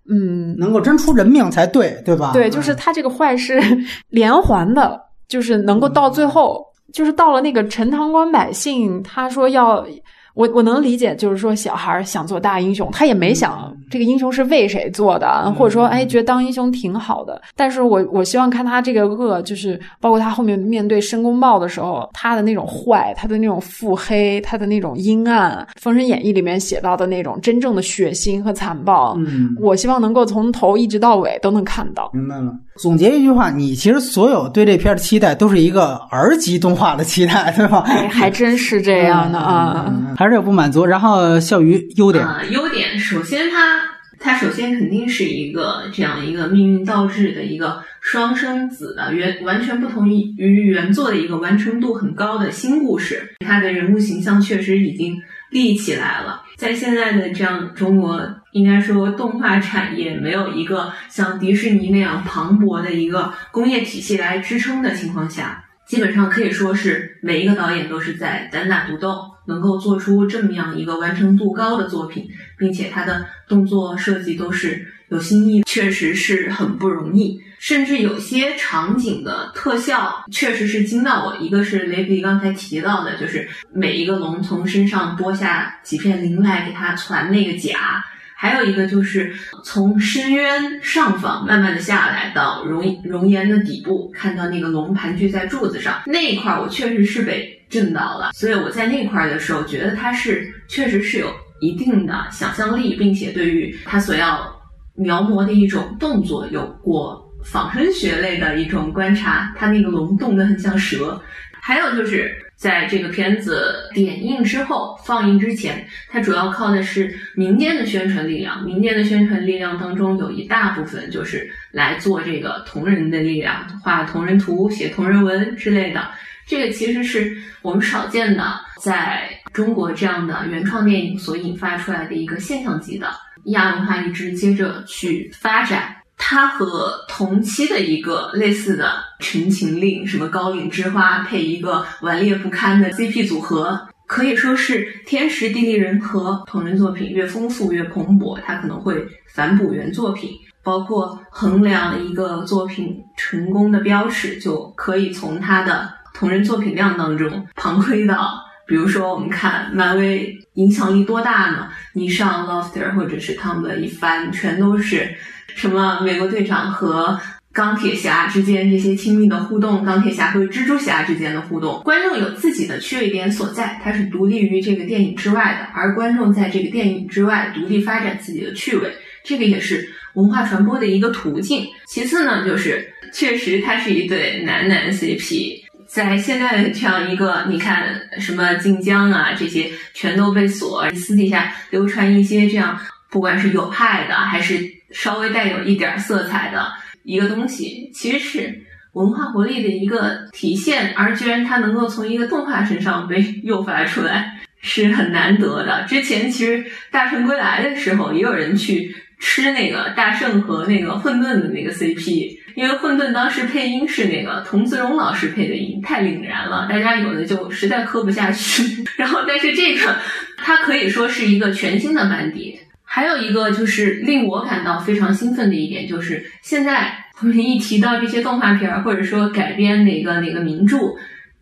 [0.08, 2.30] 嗯，能够真出人命才对，对吧？
[2.32, 3.60] 对，就是他这个坏是
[4.10, 9.86] 连环的，就是能够到最后，就是到了那个陈塘关百姓，他说要。
[10.34, 17.40] 我我能理解，就是说小孩想做大英雄，他也没想这个英雄是为谁做的，或者说哎觉得当英雄挺好的。
[17.54, 29.14] 但是我我希望看他这个恶，就是包括他后面面对申公豹的时候，他的那种坏，他的那种腹黑，他的那种阴暗，《封神演义》里面写到的那种真正的血腥和残暴。
[29.18, 32.10] 嗯，我希望能够从头一直到尾都能看到。
[32.14, 32.50] 明白了。
[32.78, 37.84] 总结一句话，你其实所有对这片的期待都是一个儿级动画的期待，对吧？
[37.86, 39.92] 哎，还真是这样的啊。
[40.16, 43.81] 还是有不满足，然后笑于优点啊，优点首先它
[44.22, 55.20] 它首先肯定是一个这样一个命运倒置的一个双生子的原完全不同于于原作的一个完成度很高的新故事，它的人物形象确实已经
[55.50, 58.20] 立起来了，在现在的这样中国，
[58.52, 65.64] 应该说动画产业没有一个像迪士尼那样磅礴的一个工业体系来支撑的情况下。
[65.84, 72.26] 基本上可以说是每一个导演都是在单打独斗，能够做出这么样一个完成度高的作品，
[72.62, 77.40] 并且他的动作设计都是有新意，确实是很不容易。
[77.58, 81.36] 甚至有些场景的特效确实是惊到我。
[81.38, 88.04] 一个是雷比刚才提到的，就是每一个龙从身上剥下几片鳞来给他传那个甲。
[88.34, 89.32] 还有一个就是
[89.62, 98.32] 从深渊上方慢慢的下来到熔熔岩的底部，看到那个龙盘踞在柱子上那一块，我确实是被震到了。
[98.34, 101.32] 所以我在那块的时候，觉得它是确实是有
[101.62, 104.46] 一定的想象力，并且对于他所要
[104.94, 109.54] 描摹的一种动作有过仿生学类的一种观察。
[109.56, 111.18] 他那个龙动得很像蛇。
[111.62, 112.38] 还有就是。
[112.54, 118.64] 在这个片子点映之后，放映之前，它主要靠的是民间的宣传力量。
[118.64, 126.08] 民间的宣传力量当中，有一大部分就是来做这个同人的力量，画同人图、写同人文之类的。
[126.46, 128.44] 这个其实是我们少见的，
[128.80, 133.08] 在中国这样的原创电影所引发出来的一个现象级的
[133.46, 135.96] 亚文化，一直接着去发展。
[136.16, 138.84] 它和同期的一个类似的
[139.18, 146.44] 《陈情令》，什么高岭之花配一个顽劣不堪的 CP 组合，可以说是天时地利人和。
[146.46, 150.30] 同人作品越丰富越蓬勃，它可能会反哺原作品。
[150.62, 158.32] 包括衡量一个作品成功的标尺，就可以从它的同人作品量当中 旁窥到。
[158.72, 161.68] 比如说，我们看漫威影响力多大呢？
[161.92, 165.14] 你上 Lofter 或者是他们的一番，全都是。
[165.54, 167.20] 什么美国队长和
[167.52, 178.90] 钢铁侠之间这些亲密的互动，钢铁侠和蜘蛛侠之间的互动，观众有自己的趣味点所在，它是独立于这个电影之外的，而观众在这个电影之外独立发展自己的趣味，
[179.22, 181.66] 这个也是文化传播的一个途径。
[181.86, 185.61] 其次呢，就是确实它是一对男男 CP，
[185.92, 187.84] 在现在的这样一个，你看
[188.18, 192.80] 什么晋江啊这些全都被锁，私底下流传一些这样，
[193.10, 194.82] 不管是有害的还是。
[194.94, 196.70] 稍微带有一点色彩的
[197.02, 198.62] 一个东西，其实是
[198.92, 205.86] 文化活力的一个体现，而居然它能够从一个动画身上被诱发出来，是很难得的。
[205.88, 218.84] 之前其实《大圣归来》的时候，也有人去吃那个大圣和那个混沌的那个 CP，因为混沌当时配音是那个童自荣老师配的音，太凛然了，大家有的就实在磕不下去。
[218.96, 219.96] 然后，但是这个
[220.36, 222.58] 它可以说是一个全新的班底。
[222.84, 230.76] 还有一个就是令我感到非常兴奋的一点，就是现在我们一提到这些动画片儿，或者说改编哪个哪个名著。《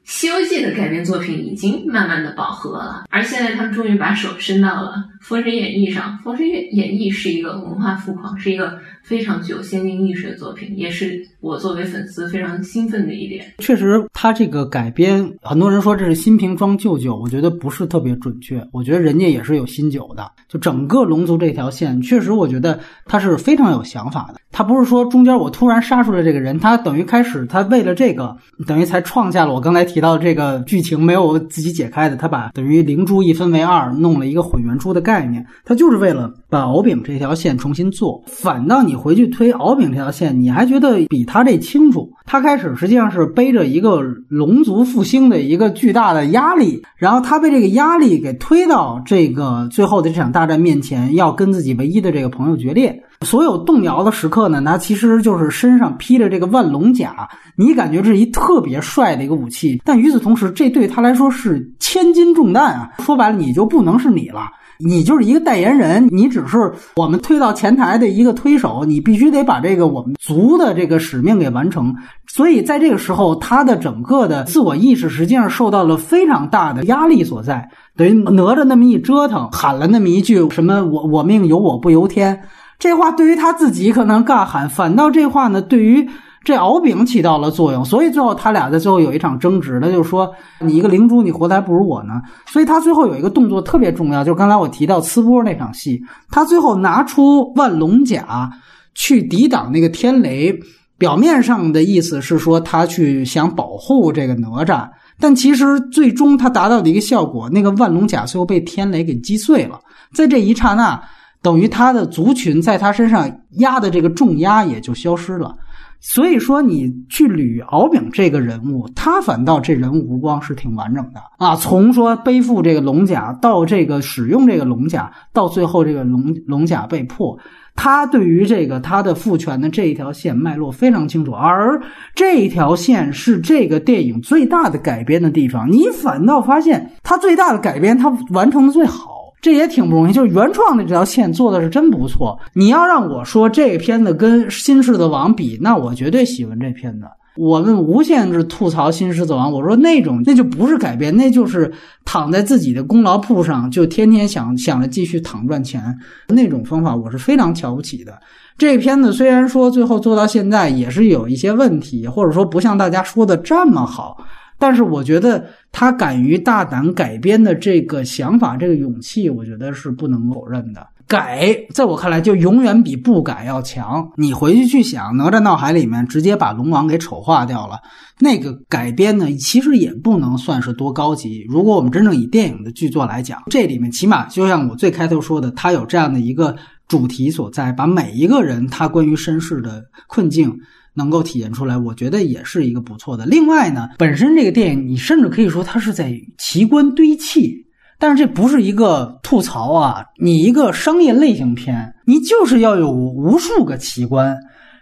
[0.05, 6.19] 西游记》的改编作品已经慢慢的饱和了，而现在他们终于把手伸到了《封神演义》上。
[6.25, 13.45] 《封神演义》是一个文化富矿，是一个非常具有先进意识的作品，也是我作为粉丝非常兴奋的一点。
[13.59, 18.63] 确实，他这个改编，很多人说这是新瓶装旧酒，我觉得不是特别准确。
[18.73, 20.31] 我觉得人家也是有新酒的。
[20.49, 24.41] 就整个龙族这条线，确实我觉得他是非常有想法的。
[24.53, 28.37] 他不是说中间我突然杀出来这个人，他等于开始他为了这个，
[28.67, 38.23] 等于才创下了我刚才提到这个剧情没有自己解开的，他把等于灵珠一分为二，弄了一个混元珠的概念，他就是为了把敖丙这条线重新做。
[38.27, 42.13] 反倒你回去推敖丙这条线，你还觉得比他这清楚。
[42.27, 53.03] 他开始实际上是背着一个龙族复兴的一个巨大的压力，然后他被这个压力给推到这个最后的这场大战面前，要跟自己唯一的这个朋友决裂。
[53.23, 62.91] 所有动摇的时刻呢，他其实就是身上披着这个万龙甲，你感觉这是一特别帅的一个武器，但与此同时，这对他来说是千斤重担啊！
[63.01, 64.43] 说白了，你就不能是你了。
[64.81, 71.95] 你就是一个代言人，你只是我们推到前台的一个推手，你必须得把这个我们族的这个使命给完成。
[72.27, 77.69] 所以在这个时候，他的整个的自我意识实际上受到了非常大的压力所在。
[77.97, 82.43] 等于哪吒那么一折腾，喊了那么一句什么“我我命由我不由天”，
[82.79, 86.09] 这话对于他自己可能尬喊，反倒这话呢，对于。
[86.43, 92.15] 这敖丙起到了作用，所以最后他俩在最后有一场争执，他就是说：“你一个灵珠，你活的还不如我呢。”
[92.49, 98.51] 所以他最后有一个动作特别重要，就是刚才我提到呲波那场戏，他最后拿出万龙甲
[98.95, 100.59] 去抵挡那个天雷。
[100.97, 104.87] 表面上的意思是说他去想保护这个哪吒，
[105.19, 109.81] 但其实最终他达到的一个效果，那个万龙甲最后被天雷给击碎了。
[110.13, 111.03] 在这一刹那，
[111.41, 115.55] 等于他的族群在他身上压的这个重压也就消失了。
[116.03, 121.55] 所以说，你去捋敖丙这个人物，他反倒这人物弧光是挺完整的啊。
[121.55, 127.39] 从说背负这个龙甲，到这个使用这个龙甲，到最后这个龙龙甲被破，
[127.77, 131.33] 他对于这个他的父权的这一条线脉络非常清楚。
[131.33, 131.79] 而
[132.15, 139.20] 这一条线是这个电影最大的改编的地方，你反倒发现他最大的改编，他完成的最好。
[139.41, 142.39] 这也挺不容易，就是原创的这条线做的是真不错。
[142.53, 147.07] 你要让我说这片子跟《新狮子王》比，那我绝对喜欢这片子。
[147.37, 151.73] 我们无限制吐槽《新狮子王》，我说那种那就不是改编，那就是
[152.05, 155.83] 躺在自己的功劳簿上，就天天想想着继续躺赚钱
[156.29, 158.19] 那种方法，我是非常瞧不起的。
[158.59, 164.23] 这片子虽然说最后做到现在也是有一些问题，或者说不像大家说的这么好。
[164.61, 170.87] 但是我觉得他敢于大胆改编的这个想法，这个勇气，我觉得是不能否认的。
[171.09, 174.09] 改，在我看来就永远比不改要强。
[174.17, 177.81] 你回去去想，《哪吒闹海》里面直接把龙王给丑化掉了，
[178.21, 181.45] 那个改编呢，其实也不能算是多高级。
[181.49, 186.55] 如果我们真正以电影的剧作来讲，这里面起码就像我最开头说的，它有这样的一个
[186.91, 190.55] 主题所在，把每一个人他关于身世的困境。
[190.93, 193.25] 能够体现出来，我觉得也是一个不错的。
[193.25, 197.65] 另外呢，本身这个电影，你甚至可以说它是在奇观堆砌，
[197.97, 200.05] 但是这不是一个吐槽啊。
[200.21, 204.37] 你一个商业类型片，你就是要有无数个奇观。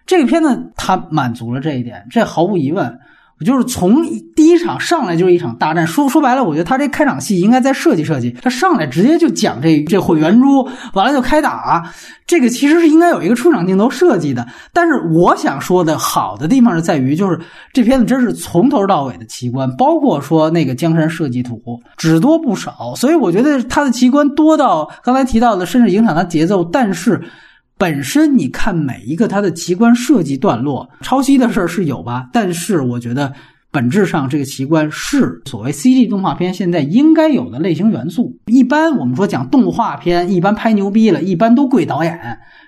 [0.06, 2.98] 这个片子它满足了这一点，这毫无疑问。
[3.44, 11.92] 就是从第一场上来就是一场大战，说说白了，我觉得他这开场戏应该再设计设计，他上来直接就讲这这混元珠，完了就开打，
[12.26, 14.46] 这个其实是应该有一个出场镜头设计的。
[14.72, 17.38] 但是我想说的好的地方是在于，就是
[17.72, 21.60] 这片子真是从头到尾的奇观，包括说那个江山设计图
[21.96, 27.22] 只多不少，所以我觉得他的奇观多到刚才提到的，甚至影响他节奏，但是。
[27.78, 32.28] 本身你看每一个它的奇观设计段落，抄袭的事儿是有吧？
[32.32, 33.32] 但是我觉得
[33.70, 38.36] 本质上这个奇观是所谓 CG 动画片现在应该有的类型元素。
[38.46, 42.18] 一般我们说讲动画片，一般拍牛逼了，一般都跪导演，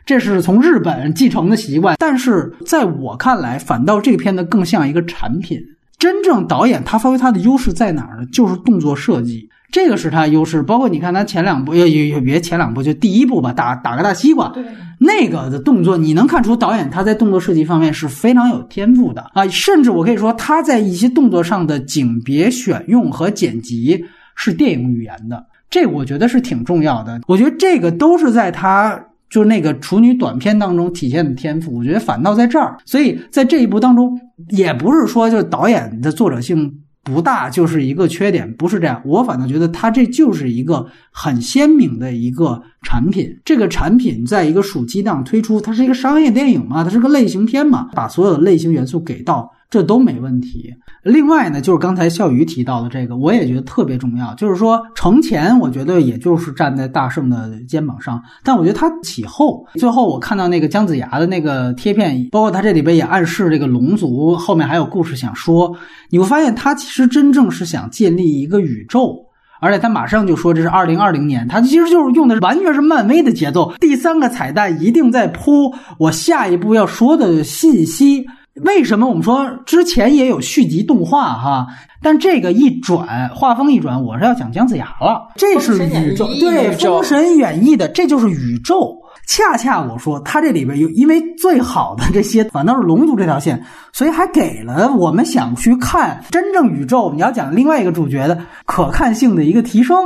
[0.06, 1.96] 这是从日本继承的习惯。
[1.98, 5.58] 但是在我看来，反倒这个片子更像一个产品。
[5.98, 8.26] 真正导演他发挥他的优势在哪儿呢？
[8.32, 9.48] 就是动作设计。
[9.70, 14.52] 这个是他优势，包括你看他前两部，也也也别前两部，就第一部吧，打打个大西瓜，
[14.98, 24.04] 那个的动作，你能看出导演他在动作设计方面是非常有天赋的啊，甚至我可以说他在一些动作上的景别选用和剪辑
[24.34, 27.20] 是电影语言的，这我觉得是挺重要的。
[27.26, 29.00] 我觉得这个都是在他
[29.30, 36.80] 就是那个处女短片当中体现的天赋，我觉得反倒在这儿，所以在这一部当中，也不是说就导演的作者性。
[37.02, 39.00] 不大就是一个缺点，不是这样。
[39.04, 43.40] 我反倒觉得它这就是一个很鲜明的一个产品。
[43.44, 49.50] 这个产品在一个暑期档推出，它是一个商业电影嘛，它是个类型片嘛，把所有的类型元素给到。
[49.70, 50.74] 这都没问题。
[51.04, 54.34] 另外呢，就是刚才笑鱼提到的这个，我也觉得特别重要。
[54.34, 59.64] 就是说，程前我觉得也就是站在大圣的肩膀上，但我觉得他起后。
[59.76, 65.74] 最后我看到那个姜子牙的那个贴片，包括他这里边也暗示这个龙族后面还有故事想说。
[66.10, 69.24] 你会发现，他其实真正是想建立一个宇宙，
[69.60, 73.72] 而且他马上就说这是二零二零年，他其实就是用的完全是漫威的节奏。
[73.80, 78.26] 第三个彩蛋一定在铺我下一步要说的信息。
[78.62, 81.66] 为什么我们说之前也有续集动画哈？
[82.02, 85.28] 但这个一转画风一转，我是要讲姜子牙了。
[85.36, 88.96] 这是宇宙，对《封神演义》的，这就是宇宙。
[89.26, 97.12] 恰恰我说它这里边有，因为最好的这些反倒是龙族这条线，所以还给了我们想去看真正宇宙。
[97.14, 98.36] 你要讲另外一个主角的
[98.66, 99.96] 可看性的一个提升，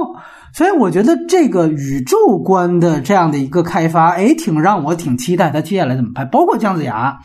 [0.53, 7.19] 所以我觉得这个宇宙观的这样的一个开发，哎，挺让我挺期待他接下来怎么拍，包括姜子牙。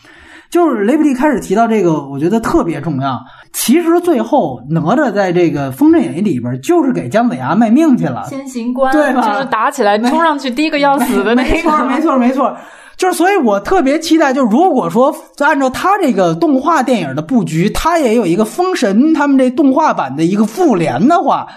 [0.50, 3.20] 就是雷布利开始提到这个，我觉得特别重要。
[3.54, 9.22] 其实最后哪吒在这个《封神演义》里边，就是给姜子牙卖命去了，先行官对吧？
[9.22, 11.50] 就是打起来冲上去第一个要死的那个。
[11.52, 12.58] 没错，没错，没错。
[12.98, 21.48] 就是所以，我特别期待，就如果说按照他这个动画电影的布局，他也有一个封神他们这动画版的一个复联的话。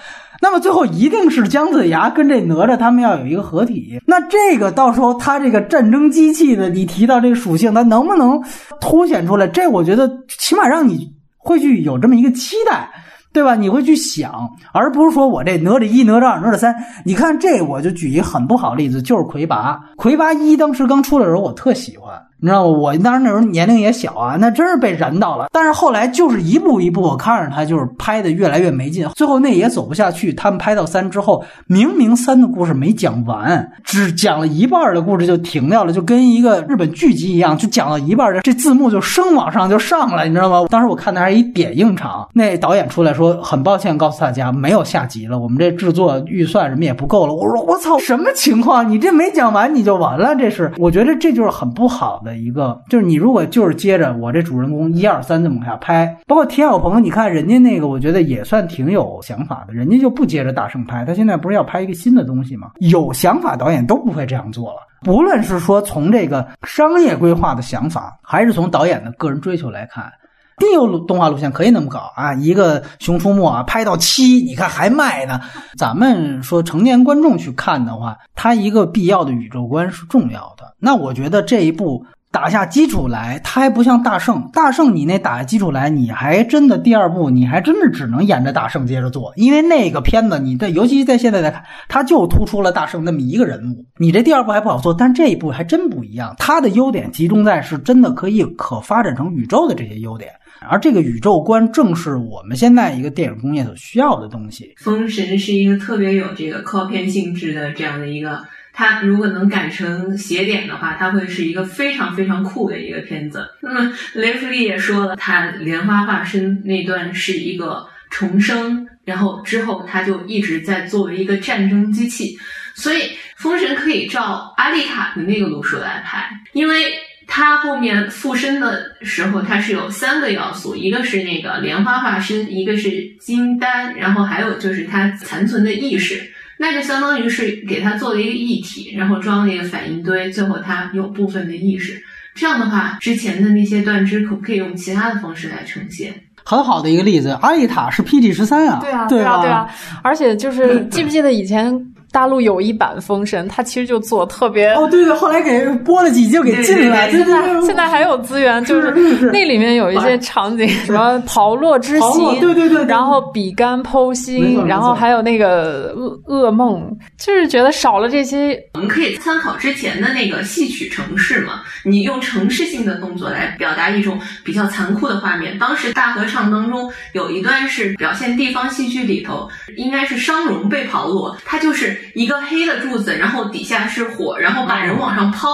[0.45, 8.43] 那么最后一定是姜子牙跟这哪吒他们要有一个合体，那这个到时候他这个战争机器的，你提到这个属性，它能不能
[8.81, 9.47] 凸显出来？
[9.47, 12.91] 这我觉得起码让你会去有这么一个期待，
[13.33, 13.55] 对吧？
[13.55, 16.75] 你会去想，而不是说我这哪吒一、哪吒二、哪吒三。
[17.05, 19.81] 你看这，我就举一很不好的例子，就是魁拔。
[19.97, 22.21] 魁拔一当时刚出的时候，我特喜欢。
[22.45, 22.77] 你知道吗？
[22.77, 25.47] 我当时那时候年龄也小啊，那真是被燃到了。
[25.53, 30.33] 但是后来就是一步一步，我看着他就是拍的越来越没劲，最后那也走不下去。
[30.35, 40.67] 他们拍到三之后，明明三的故事没讲完，只讲了一半的故事就停掉了，就跟一个日本剧集一样，就讲到一半，这字幕就升往上就上来，你知道吗？
[40.69, 47.33] 当时我看的还是一点映场，那导演出来说很抱歉告诉大家没有下集了，我们这制作预算什么也不够了。
[47.33, 48.91] 我说我操，什么情况？
[48.91, 50.35] 你这没讲完你就完了？
[50.35, 52.32] 这是我觉得这就是很不好的。
[52.37, 62.71] 一个就是你如果就是接着我这主人公一二三这么往下拍，包括田小鹏，你看人家那个，我觉得也算挺有想法的，人家就不接着大圣拍，他现在不是要拍一个新的东西吗？
[62.81, 70.13] 有想法导演都不会这样做了，不论是说从这个商业规划的想法，还是从导演的个人追求来看，
[70.59, 75.41] 定有动画路线可以那么搞啊，一个熊出没啊拍到七，你看还卖呢。
[75.77, 80.75] 咱们说成年观众去看的话，它一个必要的宇宙观是重要的。
[80.79, 82.05] 那我觉得这一部。
[82.33, 84.49] 打下基础来，它还不像大圣。
[84.55, 93.85] 大圣，你那打下基础来，你还真的第二部，你还真的只能沿着大圣接着做，因为那个片子，你在尤其在现在来看，它就突出了大圣那么一个人物。
[93.99, 96.35] 你这第二部还不好做，但这一部还真不一样。
[96.39, 100.33] 它的优点集中在是真的可以可发展成宇宙的这些优点，
[100.71, 104.73] 而这个宇宙观正是我们现在一个电影工业所需要的东西。
[104.79, 108.41] 封神是一个特别有这个靠片性质的这样的一个。
[108.73, 113.47] 它如果能改成斜点的话，它会是一个非常非常酷的一个片子。
[113.61, 122.39] 那么雷弗利也说了，他莲花化身那段是一个重生，然后之后他就一直在作为一个战争机器。
[122.75, 126.95] 所以封神可以照阿丽塔的那个路数来拍，因为
[127.27, 136.33] 他后面附身的时候，它是有三个要素，一个是那个莲花化身，一个是金丹，然后还有就是它残存的意识。
[136.59, 142.01] 那就相当于是给它做了一个一体，然后装了一个反应堆，最后它有部分的意识。
[142.35, 146.15] 这样的话，之前的那些断肢可不可以用其他的方式来呈现？
[146.45, 149.69] 很好的一个例子，阿丽塔是 PT 十三啊，对啊，对啊，对啊。
[150.03, 151.73] 而且就是 记不记得以前？
[152.13, 157.11] 大陆有一版《封神》，他其实就做特别哦，对对，后来给播了几集就给禁了。
[157.11, 158.91] 现在现在还有资源，就是
[159.33, 166.87] 那里面有一些场景，什么刨落之刑，对对对，然后比干剖心，然后还有那个噩噩梦，
[167.19, 168.63] 就是觉得少了这些。
[168.75, 175.59] 我们可以参考之前的那个戏曲城市嘛，你用城市性的动作来表达一种比较残酷的画面。
[175.59, 179.49] 当时大合唱当中有一段是表现地方戏剧里头，
[179.79, 182.02] 应该是商容被刨落，他就是。
[182.15, 185.49] 一个黑的柱子，然后底下是火，然后把人往上抛，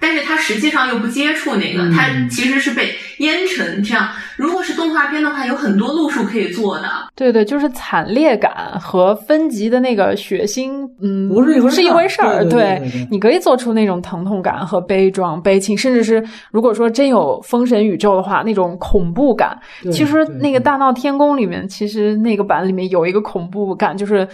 [0.00, 4.08] 但是它实际上又不接触那个，它其实是被烟尘这样。
[4.36, 6.88] 如果是动画片的话，有很多路数可以做的。
[7.16, 12.48] 对对，就是惨烈感和分级的那个血腥，嗯，不是一回是一回事儿。
[12.48, 12.80] 对，
[13.10, 19.58] 你可以做出那种疼痛感和悲壮、悲情，甚至是如果说真有封神宇宙的话，那种恐怖感。
[19.90, 24.28] 其实那个大闹天宫里面，其实那个版里面有一个恐怖感，就是。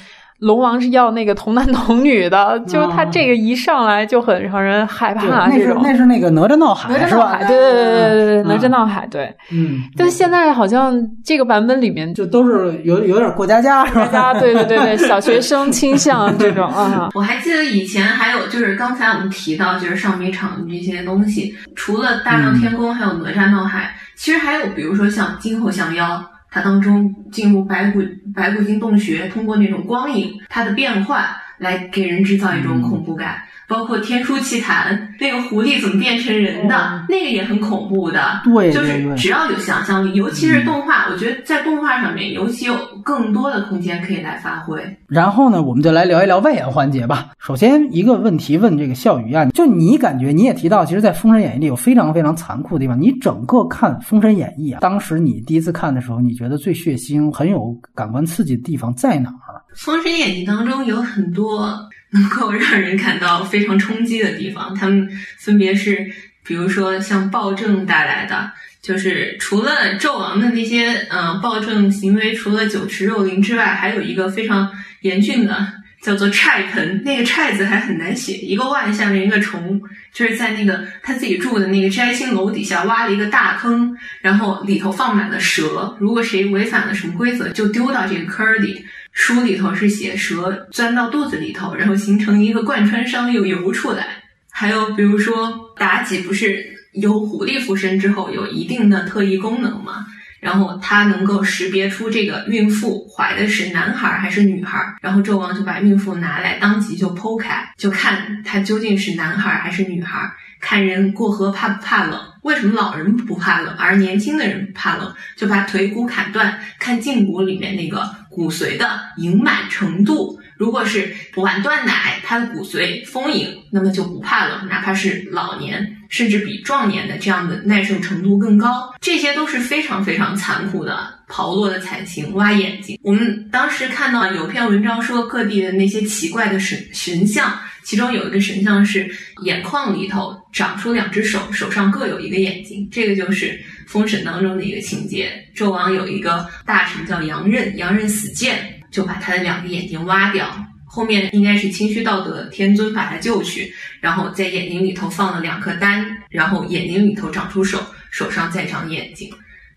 [0.45, 5.47] 龙王是要那个童男童女的，就是他这个一上来就很让人害怕。
[5.49, 9.35] 那是那是那个哪吒闹海哪吒闹海对对对对对，哪吒闹海对。
[9.51, 14.35] 嗯，但现在好像这个版本里面就都是有有点过家家是吧？
[14.39, 17.09] 对对对对， 小学生倾向这种啊。
[17.17, 26.23] 我还记得以前还有就是刚才我们提到就是上米场这些东西，除了大闹天宫，还有哪吒闹海，其实还有比如说像金猴降妖。
[26.55, 28.01] 它当中进入白骨
[28.33, 31.25] 白骨精洞穴，通过那种光影，它的变换
[31.59, 33.43] 来给人制造一种恐怖感。
[33.69, 38.41] 包括《天书奇谭》，那个狐狸怎么变成人的，那个也很恐怖的。
[38.45, 44.83] 对，就是只要有想象力，尤其是动画，我觉得在动画上面尤其有更多的空间可以来发挥。
[45.09, 47.31] 然后呢，我们就来聊一聊外延环节吧。
[47.39, 53.01] 首先一个问题问这个笑宇啊，就你感觉你也提到，其实，在《封神演义》里有非常非常残酷的地方。
[53.01, 59.57] 你整个看《封神演义》啊，当时你第一次看的时候，你觉得最血腥、很有感官刺激的地方在哪儿？
[59.85, 61.75] 《封神演义》当中有很多。
[62.15, 65.07] 能够让人感到非常冲击的地方，他们
[65.37, 66.07] 分别是，
[66.47, 75.67] 比如说像暴政带来的，就是除了纣王的那些嗯暴政行为，除了酒池肉林之外，还有一个非常严峻的，
[76.03, 77.03] 叫做踹盆。
[77.05, 79.81] 那个踹字还很难写，一个万下面一个虫，
[80.13, 88.85] 就是在那个他自己住的那个摘星楼底下挖了一个大坑，然后里头放满了蛇，如果谁违反了什么规则，就丢到这个坑里。
[89.15, 94.09] 书里头是写蛇钻到肚子里头，然后形成一个贯穿伤又游出来。
[94.51, 95.49] 还有比如说
[95.79, 100.07] 妲己不是有狐狸附身之后有一定的特异功能吗？
[100.41, 110.31] 然后她能够识别出这个孕妇怀的是男孩还是女孩，然后纣王就把孕妇拿来，当即就剖开，就看她究竟是男孩还是女孩。
[110.65, 112.19] 看人过河怕不怕冷？
[112.41, 115.15] 为什么老人不怕冷，而年轻的人怕冷？
[115.37, 120.41] 就把腿骨砍断，看胫骨里面那个骨髓的盈满程度。
[120.57, 128.95] 如果是晚断奶，他的骨髓丰盈，那么就不怕冷，哪怕是老年，甚至比壮年的这样的耐受程度更高。
[129.03, 132.99] 这些都是非常非常残酷的刨落的惨情，挖眼睛。
[133.03, 137.53] 我们当时看到有篇文章说，各地的那些奇怪的神神像。
[137.85, 139.09] 其中有一个神像是
[139.43, 143.47] 眼眶里头长出两只手，手上各有一个眼睛，这个就是
[143.87, 145.31] 《封神》当中的一个情节。
[145.55, 148.59] 纣王有一个大臣叫杨任，杨任死谏，
[148.91, 150.51] 就把他的两个眼睛挖掉。
[150.87, 159.29] 后面应该是清虚道德天尊把他救去，然后在眼睛里头放了两颗丹，然后眼睛里头长出手，手上再长眼睛。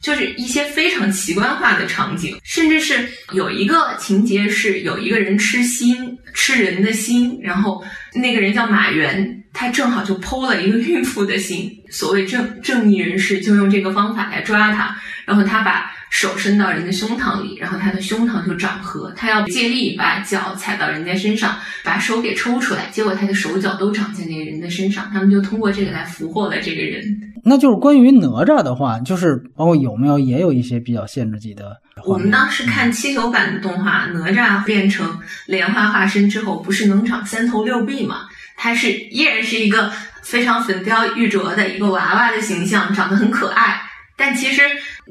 [0.01, 7.83] 就是一些非常奇观化的场景，甚至是有一个情节是有一个人吃心，吃人的心，然后
[8.13, 11.71] 那个人叫马原，他正好就剖了一个孕妇的心。
[11.89, 14.95] 所谓正正义人士就用这个方法来抓他，
[15.25, 27.03] 然后他把手伸到人的胸膛里，然后他的胸膛就长合，他要借力把脚踩到人家身上，把手给抽出来，结果他的手脚都长在那个人的身上，他们就通过这个来俘获了这个人。
[27.43, 31.77] 那就是关于哪吒的话，就是包括有没有也有一些比较限制级的。
[32.05, 38.27] 我们当时看七九版的动画，哪吒变成莲花化身之后，不是能长三头六臂吗？
[38.55, 39.91] 他是依然是一个
[40.23, 43.81] 非常粉雕玉琢的一个娃娃的形象，长得很可爱。
[44.17, 44.61] 但其实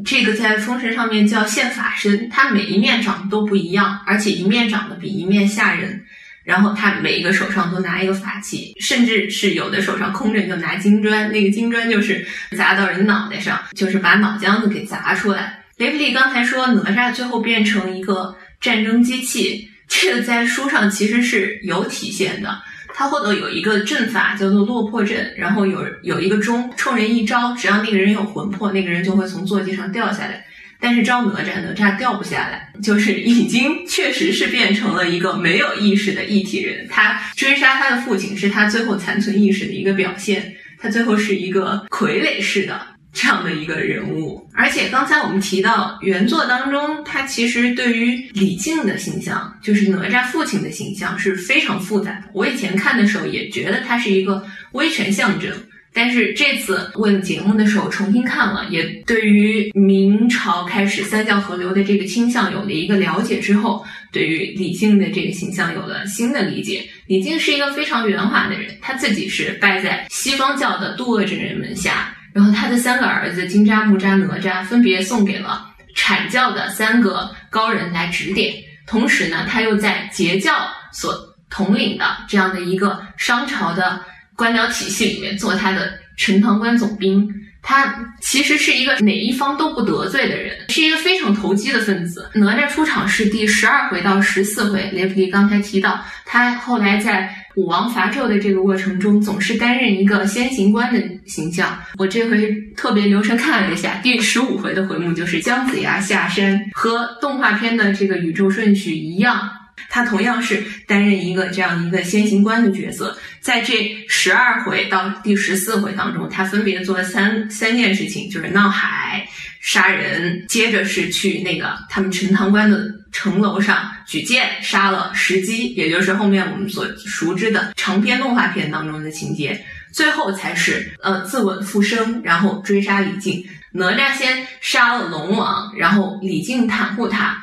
[0.05, 6.05] 这个在封神上面叫现法身，它每一面长得都不一样，而且一面长得比一面吓人。
[6.45, 12.25] 然后他每一个手上都拿一个法器，甚至是有的手上空着就拿金砖，那个金砖就是
[12.57, 15.65] 砸到人脑袋上，就是把脑浆子给砸出来。
[15.77, 22.63] 雷弗利刚才说哪吒最后变成一个战争机器，这个在书上其实是有体现的。
[22.99, 30.47] 他后头有一个阵法叫做落魄阵，然后有有一个钟，冲人一招，只要那个人有魂魄，那个人就会从坐骑上掉下来。
[30.81, 36.87] 但是招哪吒，哪吒掉不下来，就是已经确实是变成了一个没有意识的一体人。
[36.89, 40.55] 他追杀他的父亲，是他最后残存意识的一个表现。
[40.79, 42.81] 他最后是一个傀儡式的
[43.17, 44.47] 这样的一个人物。
[44.53, 52.25] 而且刚才我们提到原作当中，他其实对于李靖的形象，就是哪吒父亲的形象是非常复杂的。
[52.35, 55.51] 我以前看的时候也觉得他是一个威权象征。
[55.99, 66.87] 但是这次为了节目的时候重新看了，也对于明朝开始三教合流的这个倾向有了一个了解之后，对于李靖的这个形象有了新的理解。
[67.07, 75.67] 李靖是一个非常圆滑的人，他自己是拜在西方教的渡厄真人门下，然后他的三个儿子金吒、木吒、哪吒分别送给了
[75.97, 78.55] 阐教的三个高人来指点，
[78.87, 80.53] 同时呢，他又在截教
[80.93, 81.15] 所
[81.49, 84.03] 统领的这样的一个商朝的。
[84.39, 87.27] 官僚体系里面做他的陈塘关总兵，
[87.69, 92.31] 他其实是一个哪一方都不得罪的人，是一个非常投机的分子。
[92.33, 101.77] 哪吒出场是第十二回到十四回，雷普利刚才提到，他后来在武王伐纣的这个过程中，总是担任一个先行官的形象。
[101.99, 109.51] 我这回特别留神看了一下，第十五回的回目就是姜子牙下山，和动画片的这个宇宙顺序一样。
[109.89, 119.25] 他同样是担任一个这样一个先行官的角色，在这十二回到第十四回当中，他分别做了三三件事情，就是闹海、
[119.61, 133.47] 杀人，接着是去那个他们陈塘关的城楼上举剑杀了石矶，也就是后面我们所熟知的长篇动画片当中的情节，最后才是呃自刎复生，然后追杀李靖。
[133.71, 137.41] 哪吒先杀了龙王，然后李靖袒护他。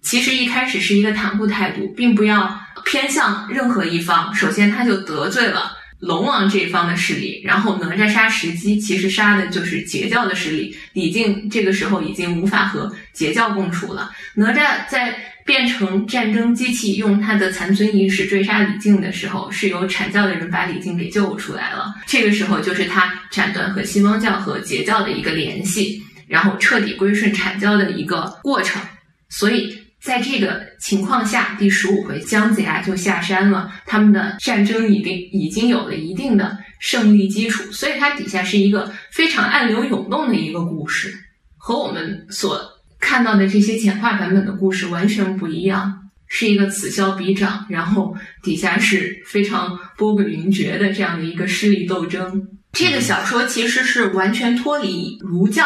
[0.00, 4.34] 其实一开始是一个袒护态度，并不要偏向任何一方。
[4.34, 10.76] 首先，他就得罪了龙王这一方的势力，然后哪吒杀石矶，其实杀的就是截教的势力。
[10.92, 14.10] 李靖这个时候已经无法和截教共处了。
[14.34, 15.16] 哪吒在
[15.46, 21.94] 变成战争机器，用他的残存意识追杀李靖的时候，是由阐教的人把李靖给救出来了。
[22.06, 28.82] 这个时候就是他斩断和西方教和截教的一个联系，然后彻底归顺阐教的一个过程。
[29.30, 29.78] 所以。
[30.04, 41.10] 在这个情况下，第十五回姜子牙就下山了，他们的战争已经已经有了一定的胜利基础，所以它底下是一个非常暗流涌动的一个故事，
[41.56, 42.60] 和我们所
[43.00, 45.90] 看到的这些简化版本的故事完全不一样，
[46.26, 52.46] 是一个此消彼长，然后底下是非常波诡云谲的这样的一个势力斗争。
[52.72, 55.64] 这个小说其实是完全脱离儒教。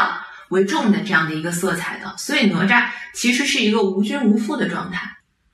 [0.50, 5.08] 为重的这样的一个色彩的，所以哪吒其实是一个无君无父的状态。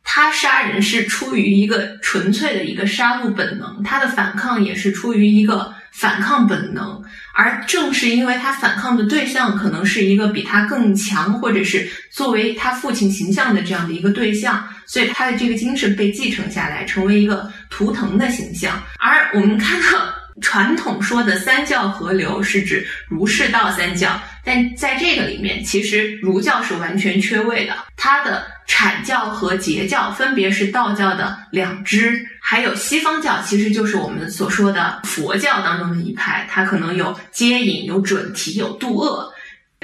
[0.07, 7.03] 他杀人是出于一个纯粹的一个杀戮本能，他的反抗也是出于一个反抗本能。
[7.33, 18.81] 而正是因为他反抗的对象可能是一个比他更强，或者是作为他父亲形象的这样的一个对象，所以他的这个精神被继承下来，成为一个图腾的形象。
[19.01, 24.21] 而我们看到传统说的三教合流，是指儒释道三教。
[24.45, 39.33] 但在这个里面，其实儒教是完全缺位的，它的阐教和截教分别是道教的两支，还有西方教，其实就是我们所说的佛教当中的一派，它可能有接引、有准提、有度厄，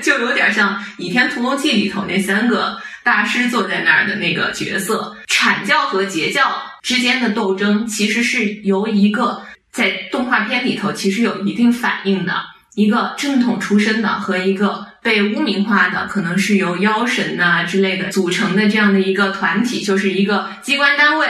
[0.03, 5.17] 就有点像《倚天屠龙记》里头那三个大师坐在那儿的那个角色。
[5.27, 9.43] 阐教和截教之间的斗争，其实是由一个
[9.73, 12.35] 在动画片里头其实有一定反应的。
[12.75, 21.27] 一个正统出身的和一个被污名化的，可能是由妖神呐之类的组成的这样的一个团体，就是一个机关单位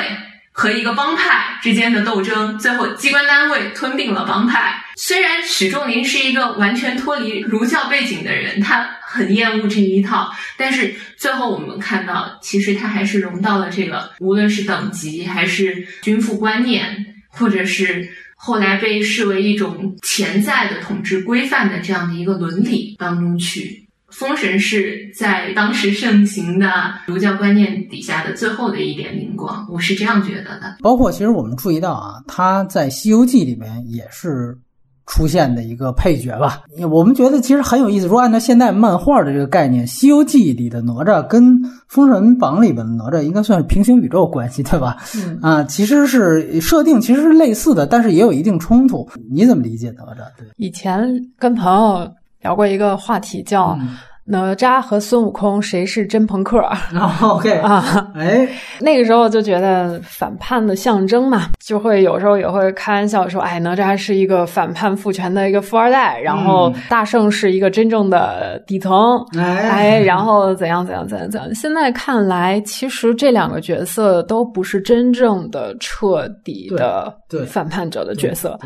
[0.52, 2.58] 和一个帮派之间的斗争。
[2.58, 4.84] 最后，机关单位吞并了帮派。
[4.96, 18.10] 虽然许仲林是一个完全脱离儒教背景的人，他很厌恶这一套，但是最后我们看到，其实他还是融到了这个，无论是等级还是君父观念，或者是。
[18.42, 30.78] 后来被视为一种潜在的统治规范的这样的一个伦理当中去，封神是在当时盛行的儒教观念底下的最后的一点灵光，我是这样觉得的。
[30.80, 34.56] 包括其实我们注意到啊，他在《西游记》里面也是。
[35.10, 38.06] 出现的一个配角吧，我们觉得其实很有意思。
[38.06, 41.44] 如果按照现代漫画的这个概念，《西游记》里的哪吒跟
[41.88, 44.96] 《封神榜》里边的哪吒应该算是平行宇宙关系，对吧？
[45.16, 49.06] 嗯啊，其实是设定其实是类似的，但是也有一定冲突。
[49.28, 50.18] 你怎么理解哪吒？
[50.38, 51.04] 对，以前
[51.36, 52.08] 跟朋友
[52.40, 53.76] 聊过一个话题，叫。
[54.30, 56.62] 哪吒和孙悟空谁是真朋克？
[57.20, 58.48] OK 啊，哎，
[58.78, 71.52] 那个时候就觉得反叛的象征嘛，就会有时候也会开玩笑说，哎，哪吒是一个反叛父权的一个富二代，然后大圣是一个真正的底层，哎，然后怎样怎样怎样怎样。
[71.52, 77.12] 现在看来，其实这两个角色都不是真正的彻底的
[77.48, 78.56] 反叛者的角色，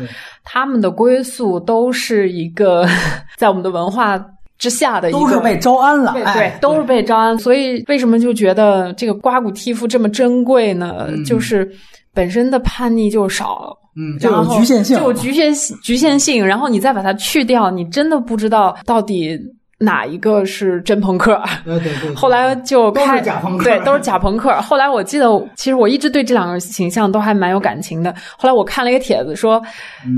[0.43, 2.85] 他们的归宿都是一个
[3.35, 4.23] 在我们的文化。
[4.57, 7.37] 之下的都是被招安了，对，都是被招安。
[7.37, 11.07] 所以为什么就觉得这个刮骨剔肤这么珍贵呢？
[11.25, 11.69] 就是
[12.13, 15.53] 本身的叛逆就少，嗯，就有局限性，就有局限
[15.83, 19.39] 局限性，然后你再把它去掉，你真的不知道到底。
[19.79, 21.41] 哪一个是真朋克？
[21.65, 22.15] 对对对。
[22.15, 24.53] 后来就都是假朋克，对，都是假朋克。
[24.61, 28.13] 后来我记得，其实我一直对这两个形象都还蛮有感情的。
[28.37, 29.61] 后来我看了一个帖子，说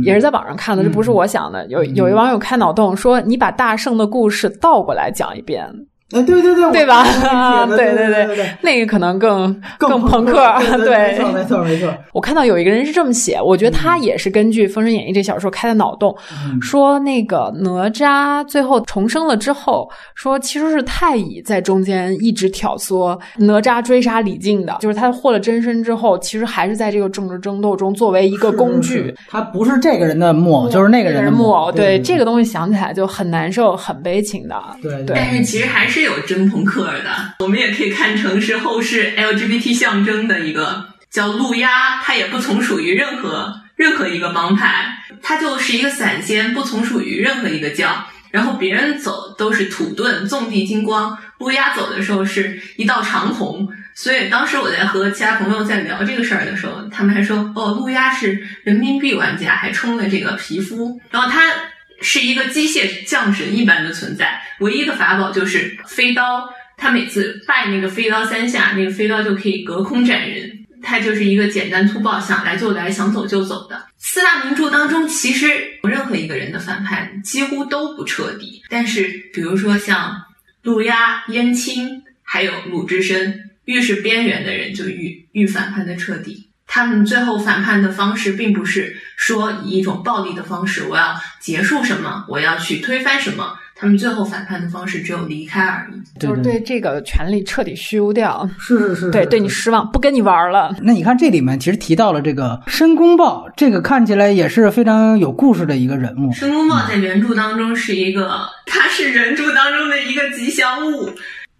[0.04, 1.66] 也是在网上看的，这不是我想的。
[1.68, 5.68] 有有一网友开脑洞说，你把大圣的故事倒过来讲一遍。
[6.14, 7.04] 哎，对对对，对吧？
[7.66, 10.38] 对对对，那个可能更更朋克。
[10.86, 11.94] 对，没错没错没错。
[12.14, 16.16] 我看到有一个人是这么写，我觉得他也是根据《封神演义》这小说开的脑洞，
[16.62, 29.14] 说那个哪吒最后重生了之后，说其实是太乙在中间一直挑唆哪吒追杀李靖的，就是他获了真身之后，其实还是在这个政治争斗中作为一个工具。
[29.28, 31.70] 他不是这个人的木偶，就是那个人的木偶。
[31.70, 34.56] 对这个东西想起来就很难受、很悲情的。
[34.82, 35.97] 对对，但是其实还是。
[35.98, 48.06] 是有真朋克的，我们也可以看成是后世 LGBT 象征的一个叫路鸦，它也不从属于任何任何一个帮派，它就是一个散仙，不从属于任何一个教。
[48.30, 53.68] 然后别人走都是土遁、纵地金光，路鸦走的时候是一道长虹。
[53.96, 61.02] 所以当时我在和其他朋友在聊这个事儿的时候，他们还说哦，路鸦是人民币玩家，还充了这个皮肤。
[61.10, 61.42] 然后他。
[62.02, 66.50] 是一个机械降神一般的存在，唯一的法宝就是飞刀。
[66.78, 70.54] 他每次拜那个飞刀三下，那个飞刀就可以隔空斩人。
[70.84, 73.88] 他就是一个简单粗暴，想来就来，想走就走的。
[73.98, 75.50] 四大名著当中，其实
[75.82, 78.62] 任何一个人的反叛几乎都不彻底。
[78.70, 80.16] 但是，比如说像
[80.62, 86.47] 陆压、燕青，还有鲁智深，越是边缘的人，就越越反叛的彻底。
[86.68, 93.58] 他们最后反叛的方式，并不是说以一种暴力的方式，我要结束什么，我要去推翻什么。
[93.80, 98.50] 他们最后反叛的方式只有离开而已，就是对这个权利彻底虚无掉。
[98.60, 100.76] 是是是，对，对你失望，不跟你玩了。
[100.82, 106.34] 那你看这里面其实提到了这个申公豹，这个看起来也是非常有故事的一个人物。
[106.34, 111.12] 申公豹在原著当中是一个，他是原著当中的一个吉祥物，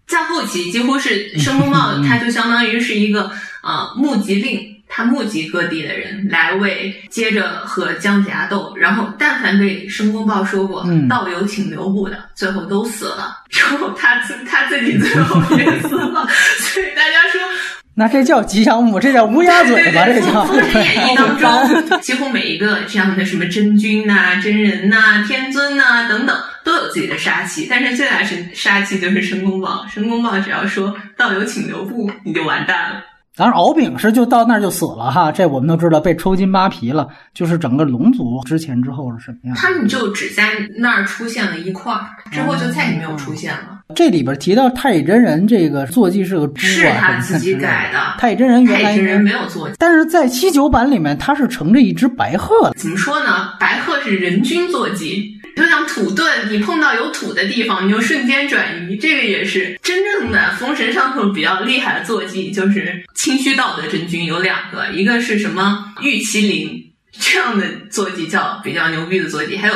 [0.08, 3.30] 在后期几乎是申公豹，他就相当于是一个
[3.62, 4.77] 呃募集令。
[4.90, 13.38] 他募集各地的人来为接着和姜子牙斗，然后但凡对申公豹说过“道友请留步”的，最后都死了。
[13.50, 16.28] 之后他自他自己最后也死了，
[16.60, 17.42] 所以大家说，
[17.96, 20.06] 那这叫吉祥物，这叫乌鸦嘴吧？
[20.06, 20.46] 这叫。
[20.46, 29.86] 封神演义当中， 几乎每一个这样的什么真君呐、真人呐、天尊呐等等，都有自己的杀气，但是最大神杀气就是申公豹。
[29.92, 33.04] 申公豹只要说“道友请留步”，你就完蛋了。
[33.38, 37.08] 当然，敖丙是就到那儿就死了哈，这我们都知道，被抽筋扒皮了。
[37.36, 39.56] 就是整个龙族之前之后是什么样？
[39.56, 40.44] 他们就只在
[40.76, 43.78] 那儿出现了一块儿，之后就再也没有出现了。
[43.96, 48.00] 这里边提到太乙真人这个坐骑是个猪啊，是他 自己改的。
[48.18, 52.72] 太乙真人原来人没有坐骑，但是在七九版里面他是乘着一只白鹤。
[52.76, 53.52] 怎么说呢？
[53.60, 55.37] 白鹤是人均坐骑。
[55.58, 58.96] 就像土遁，你碰到有土的地方，你就瞬间转移。
[58.96, 66.82] 这个也是真正的封神上头比较厉害的坐骑，就是清虚道德真君有两个，一个是什么玉麒麟
[67.12, 69.74] 这样的坐骑叫比较牛逼的坐骑，还有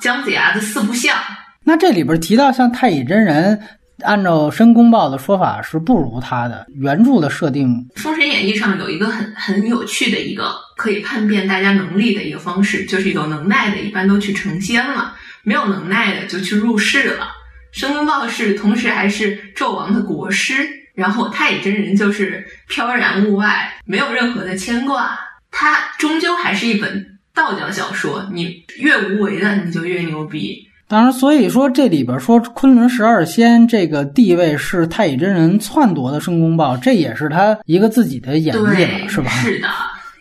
[0.00, 1.16] 姜子牙的四不像。
[1.64, 3.60] 那这里边提到像太乙真人。
[4.02, 7.68] 按照申公豹的说法是不如他的原著的设定，
[8.02, 15.14] 《封神演义》上有一个很很有趣的一个可以叛变大家能力的一个方式，就是有能耐的一般都去成仙了，
[15.44, 17.28] 没有能耐的就去入世了。
[17.72, 20.54] 申公豹是同时还是纣王的国师，
[20.94, 25.18] 然后太乙真人就是飘然物外，没有任何的牵挂。
[25.50, 30.68] 他终究还是一本道教小说，你越无为的你就越牛逼。
[30.86, 39.30] 当然，所以说这里边说昆仑十二仙这个地位是太乙真人篡夺的申公豹，这也是他一个自己的演绎了，是吧？
[39.30, 39.68] 是的。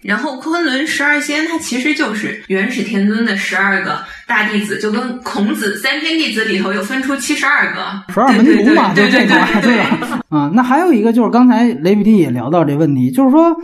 [0.03, 10.19] 然后昆仑十二仙，它其实就是元始天尊的十二个大弟子，就跟孔子三天弟子里头又分出七十二个十二门徒嘛，对对对对吧？
[10.29, 13.55] 啊，那还有一个就是刚才雷比蒂也聊到这问题，就是说。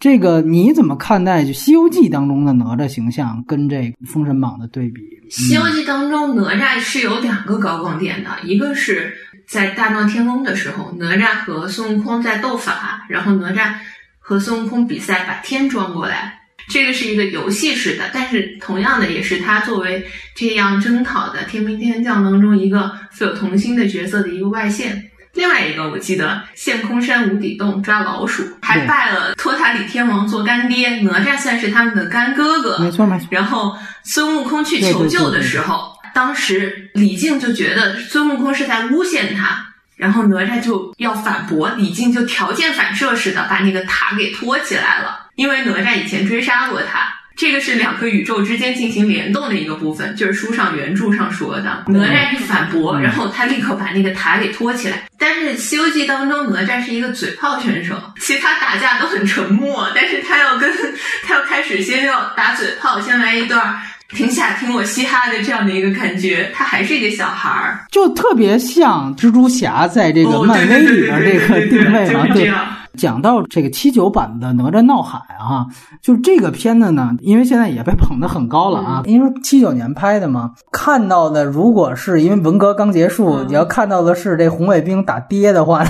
[0.00, 5.00] 这个你怎么看待就《西游记》当中的哪吒形象跟这《封神榜》的对比？
[5.28, 9.14] 《西游记》当中哪吒是有两个高光点的，一个是
[9.48, 13.74] 在大闹天宫的时候，哪吒和孙悟空在斗法，然后哪吒
[14.22, 16.40] 和孙悟空比赛把天装过来，
[16.70, 25.10] 这个是一个游戏式的，但是同样的也是他作为这样征讨的天兵天将当中一个富有童心的角色的一个外线。
[25.34, 32.78] 另外一个，我记得陷空山无底洞抓老鼠，还拜了托塔李天王做干爹，哪吒算是他们的干哥哥。
[32.78, 33.28] 没错没错。
[33.30, 33.74] 然后
[34.04, 45.28] 孙悟空去求救的时候，当时李靖就觉得孙悟空是在诬陷他，然后哪吒就要反驳，李靖就条件反射似的把那个塔给托起来了。
[45.34, 47.12] 因为哪吒以前追杀过他。
[47.34, 51.84] 这个是两个宇宙之间进行联动的一个部分，就是书上原著上说的。
[51.86, 55.08] 哪吒一反驳，然后他立刻把那个塔给托起来。
[55.18, 60.70] 但是《西游记》当中，哪吒是一个嘴炮选手，其他打架都很沉默，但是他要跟
[61.26, 63.80] 他要开始先要打嘴炮，先来一段
[64.14, 66.50] 停下听我嘻哈的这样的一个感觉。
[66.54, 72.52] 他还是一个小孩儿，就特别像蜘蛛侠在这个漫威里边这个定位啊，对。
[72.96, 75.66] 讲到这个七九版的《哪吒闹海》啊，
[76.02, 79.02] 就这个片子呢，因为现在也被捧得很高了啊。
[79.06, 85.84] 因为七九年拍的嘛，看到的如果是因为文革刚结束，你要看到的是这红卫兵打爹的话，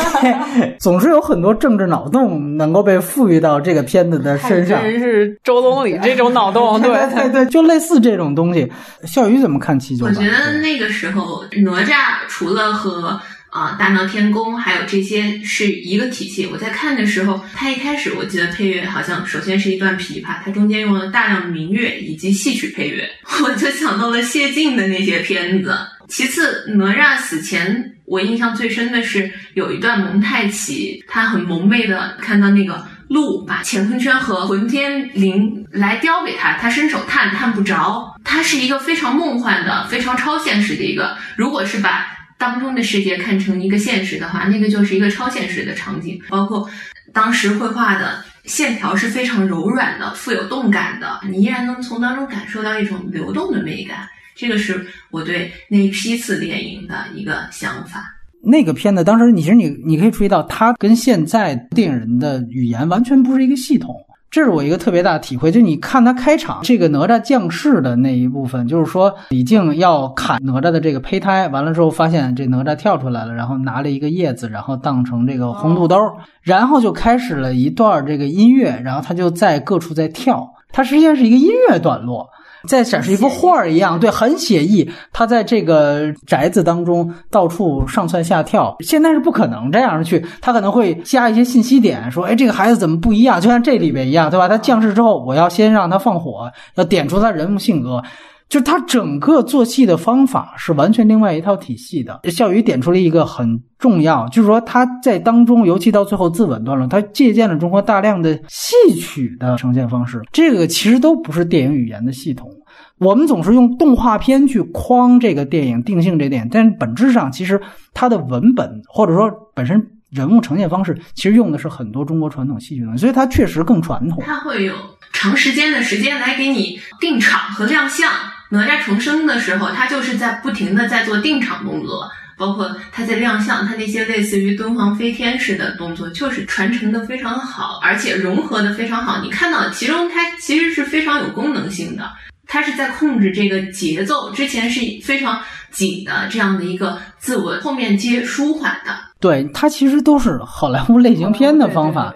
[0.78, 4.82] 总是有很多政治脑洞能够被赋予到这个片子的身上。
[4.82, 8.70] 真是周总理这种脑洞， 对对对，就类似这种东西。
[9.04, 10.14] 笑宇怎么看七九版？
[10.14, 11.94] 我觉得那个时候哪吒
[12.28, 13.18] 除了和。
[13.50, 16.46] 啊，大闹天宫，还有这些是一个体系。
[16.46, 23.08] 我在看的时候，它一开始我记得配乐好像首先是一段琵琶，它中间用了大量的民乐以及戏曲配乐，
[23.42, 25.74] 我就想到了谢晋的那些片子。
[26.08, 41.16] 其次，哪吒死前，我印象最深的是有一段蒙太奇，他很蒙昧的看到那个鹿把乾坤圈和混天绫来叼给他，他伸手探探不着，它是一个非常梦幻的、非常超现实的一个。
[41.36, 42.06] 如果是把
[42.38, 46.18] 当中的世界看成一个现实的话，那个就是一个超现实的场景。
[46.28, 46.66] 包括
[47.12, 54.08] 当时绘画的线条是非常柔软的、富有动感的，你依然能从当中感受到一种流动的美感。
[54.34, 58.14] 这个是我对那批次电影的一个想法。
[58.40, 63.92] 那个片子当时，你其实你你可以注意到，它跟现在电影人的语言完全不是一个系统。
[64.30, 75.96] 这是我一个特别大的体会，就你看他开场这个哪吒降世的那一部分，就是说李靖要砍哪吒的这个胚胎，完了之后发现这哪吒跳出来了，然后拿了一个叶子，然后当成这个红肚兜，
[76.42, 82.28] 然后就开始了一段这个音乐，然后他就在各处在跳，它实际上是一个音乐段落。
[82.66, 84.90] 在展示一幅画儿一样，对，很写意。
[85.12, 90.26] 他在这个宅子当中到处上蹿下跳，现在是不可能这样去。
[90.40, 93.40] 他可能会加一些信息点，说：“哎，这个孩子怎么不一样？
[93.40, 94.48] 就像这里边一样，对吧？
[94.48, 98.02] 他降世之后，我要先让他放火，要点出他人物性格。
[98.48, 110.22] 就他整个做戏的方法是完全另外一套体系的。”笑宇点出了一个很重要，就是说他在当中，尤其到最后自刎段落，他借鉴了中国大量的戏曲的呈现方式。
[110.32, 112.50] 这个其实都不是电影语言的系统。
[112.98, 117.60] 我们总是用动画片去框这个电影，定性这电影，但本质上其实
[117.94, 124.18] 它的文本或者说本身人物呈现方式，其实用的是很多中国传统戏剧的，所以它确实更传统。
[124.24, 124.74] 它会有
[125.12, 128.10] 长时间的时间来给你定场和亮相。
[128.50, 139.20] 哪吒重生的时候，他就是在不停的在做定场动作，包括他在亮相，他那些类似于敦煌飞天式的动作，就是传承的非常好，而且融合的非常好。
[139.22, 142.08] 你看到其中，它其实是非常有功能性的。
[142.50, 145.38] 他是在控制这个节奏，之前是非常
[145.70, 148.96] 紧的这样的一个自我，后面接舒缓的。
[149.20, 152.14] 对，它其实都是好莱坞类型片的方法。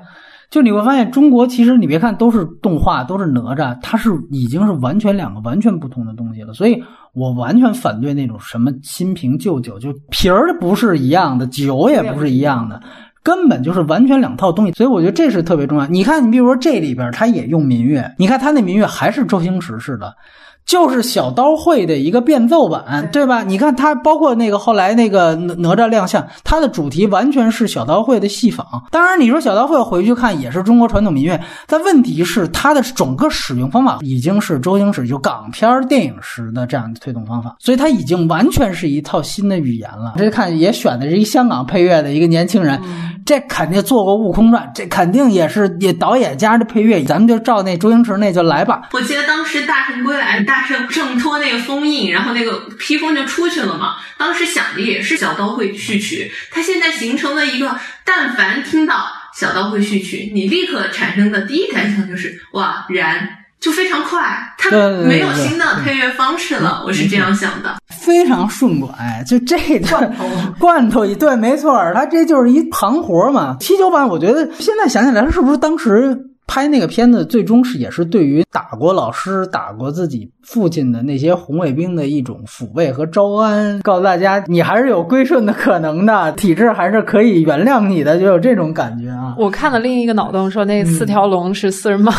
[0.52, 6.52] 就你会发现，中国其实你别看都是动画，都是哪吒，它是已经是完全两个完全不同的东西了。
[6.52, 6.84] 所以
[7.14, 12.78] 我完全反对那种什么新瓶旧酒，就瓶儿不是一样的，酒也不是一样的。
[13.22, 15.86] 根本就是完全两套东西，所以我觉得这是特别重要。
[15.86, 20.14] 你看，你比如说这里边，他也用民乐，你看他那民乐还是周星驰式的。
[20.64, 23.42] 就是小刀会的一个变奏版，对吧？
[23.42, 28.66] 你看它，包括那个后来那个哪吒亮相，它的主题完全是小刀会的戏仿。
[28.90, 40.14] 当然，你说小刀会回去看也是中国传统民乐，但问题是它的整个使用方法已经是周星驰就港片电影时的这样的推动方法，所以它已经完全是一套新的语言了。
[40.16, 42.80] 这看也选的是一香港配乐的一个年轻人，
[43.26, 48.82] 这肯定做过《悟空传》，这肯定也是也导演加的配乐，咱们就照那周星驰那就来吧。
[48.92, 50.40] 我记得当时《大圣归来》。
[50.52, 53.94] 大圣挣脱那个封印，然后那个披风就出去了嘛。
[54.18, 57.74] 当时想的也是小刀会序曲，它现在形成了一个，
[58.04, 63.26] 但凡听到小刀会序曲，你立刻产生的第一感想就是哇燃，
[63.60, 64.20] 就非常快，
[64.58, 64.70] 它
[65.08, 66.82] 没有新的配乐方式了。
[66.84, 68.92] 我是这样想的，非常顺拐，
[69.26, 69.56] 就这
[69.88, 73.56] 罐头罐头一对，没错，它这就是一行活嘛。
[73.58, 76.26] 七九版，我觉得现在想起来，是不是当时？
[76.46, 89.34] 拍那个片子，最终是也是对于打过老师、打过自己父亲的那些红卫兵的一种抚慰和招安，告诉大家你还是有归顺的可能的，体制还是可以原谅你的，就有这种感觉啊。
[89.38, 92.14] 我看了另一个脑洞，说那四条龙是四人帮。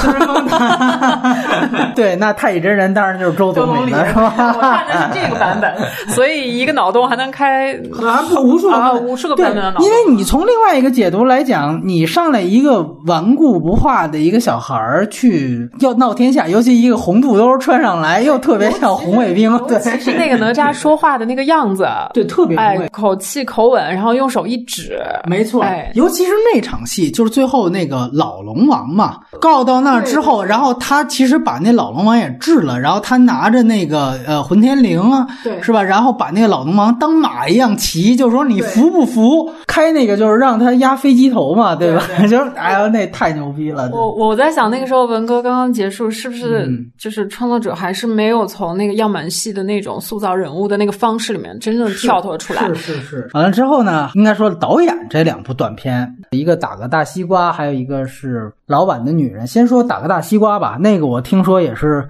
[1.94, 4.34] 对，那太乙真人当然就是周总 理了，是吧？
[4.56, 5.76] 我看的是这个版本，
[6.16, 9.86] 所以一个脑洞还能开啊无数啊无数个版本的脑洞。
[9.86, 14.08] 因为你从另外一个解读来讲，你上来一个顽固不化。
[14.14, 19.52] 的一个小孩儿去要闹天下，尤其一个红肚兜穿上来，又特别像红卫兵。
[19.68, 25.64] 对，是那个哪吒说话的那个样子，对，特别哎，口气口吻，然后用手一指，没错。
[25.64, 35.82] 哎，尤其是那场戏，就是最后那个老龙王嘛，告到那儿之后，然后他其实把那老龙王也治了，然后他拿着那个呃混天绫啊，对，是吧？
[35.82, 39.50] 然后把那个老龙王当马一样骑，就说你服不服？
[39.66, 42.04] 开那个就是让他压飞机头嘛，对吧？
[42.30, 43.90] 就是哎呀，那太牛逼了。
[44.04, 52.68] 我我在想，那个时候文革刚刚结束，是不是嗯就是创作者还是没有从那个样板戏的那种塑造人物的那个方式里面真正跳脱出来？
[52.70, 53.30] 是是是。
[53.34, 59.48] 完了之后呢，应该说导演这两部短片，一个打个大西瓜，还有一个是老板的女人。
[59.48, 62.08] 先说打个大西瓜吧，那个我听说也是。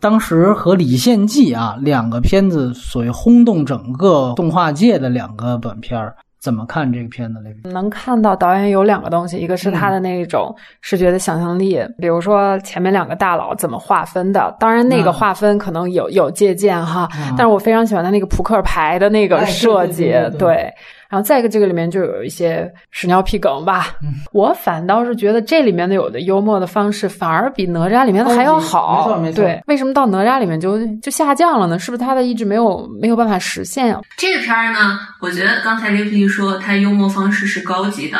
[0.00, 7.38] 当时和《李献计》啊两个片子，所谓轰动整个动画界的两个短片儿，怎么看这个片子？
[7.40, 17.32] 雷比能看到导演有两个东西，一个是他的那种视觉的想象力，比如说前面两个大佬怎么划分的，当然那个划分可能有有借鉴哈，嗯。
[17.38, 20.38] 但是我非常喜欢他那个扑克牌的那个设计，哎对对对对。
[20.38, 20.74] 对
[21.12, 23.94] 然后再一个，这个里面就有一些屎尿屁梗吧。
[24.32, 28.96] 我反倒是觉得这里面的有的幽默的方式，反而比哪吒里面的还要好。
[28.96, 31.78] 没错没错对，为什么到哪吒里面就就下降了呢？
[31.78, 34.00] 是不是他的意志没有没有办法实现啊？
[34.16, 38.18] 这个片儿呢，我觉得刚才雷皮说他幽默方式是高级的，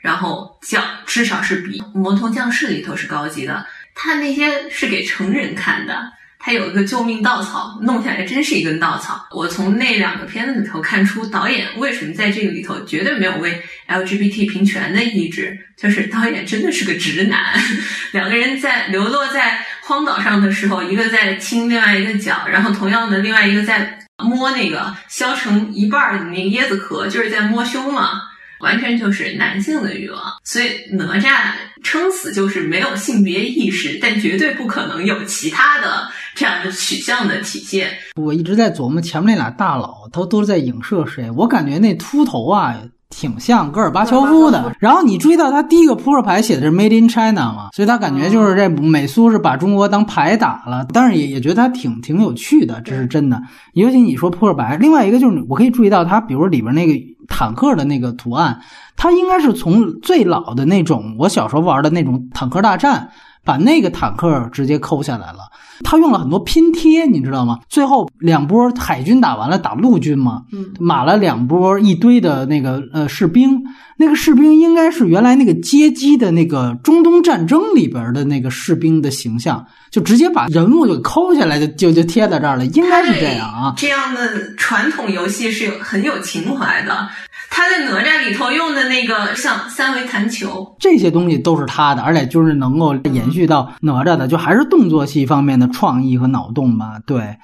[0.00, 3.62] 然后降至少是比《魔童降世》里头是高级的。
[3.94, 5.94] 他那些是给成人看的，
[6.42, 9.26] 他有一个救命稻草，弄下来真是一根稻草。
[9.30, 17.60] 我从那两个片子里头看出，导演为什么在这个里头绝对没有为 LGBT 平权的意志，就是导演真的是个直男。
[18.12, 28.22] 两个人在流落在荒岛上的时候，一个在亲另外一个脚，然后同样的另外一个在摸那个削成一半的那个椰子壳，就是在摸胸嘛。
[28.60, 31.52] 完全就是男性的欲望，所以哪吒
[31.82, 36.12] 撑死就是没有性别意识，但绝对不可能有其他的
[36.60, 37.88] 样的取向的体现。
[38.16, 41.30] 我一直在琢磨前面那俩大佬，他都是在影射谁？
[41.30, 42.76] 我感觉那秃头啊，
[43.08, 44.74] 挺像戈尔巴乔夫的。
[44.78, 50.86] 然后你注意到他第一个扑克牌写的是 Made in China 嘛，所以他感觉就是这美苏是把中国当牌打了。
[50.92, 53.40] 但是也也觉得他挺挺有趣的，这是真的。
[53.72, 56.92] 尤其你说扑克牌，另外一个就是我可以注意到他，比如说里边那个
[57.28, 58.60] 坦克的那个图案，
[58.96, 63.10] 它应该是从最老的那种我小时候玩的那种坦克大战。
[63.42, 65.38] 把那个坦克直接抠下来了，
[65.82, 67.58] 他用了很多拼贴，你知道吗？
[67.68, 73.62] 最后两波海军打完了，打陆军嘛，嗯，码了两波一堆的那个呃士兵，
[73.96, 83.74] 那个士兵应该是原来那个街机的那个中东战争里边的那个士兵的形象，就直接把人物就抠下来，就就就贴在这儿了，应该是这样啊。
[83.76, 87.08] 这样的传统游戏是有很有情怀的。
[87.52, 97.00] 他在哪吒里头用的那个像三维弹球，这些东西都是他的，而且就是能够延续到哪吒的，就还是动作戏方面的创意和脑洞吧。
[97.04, 97.36] 对，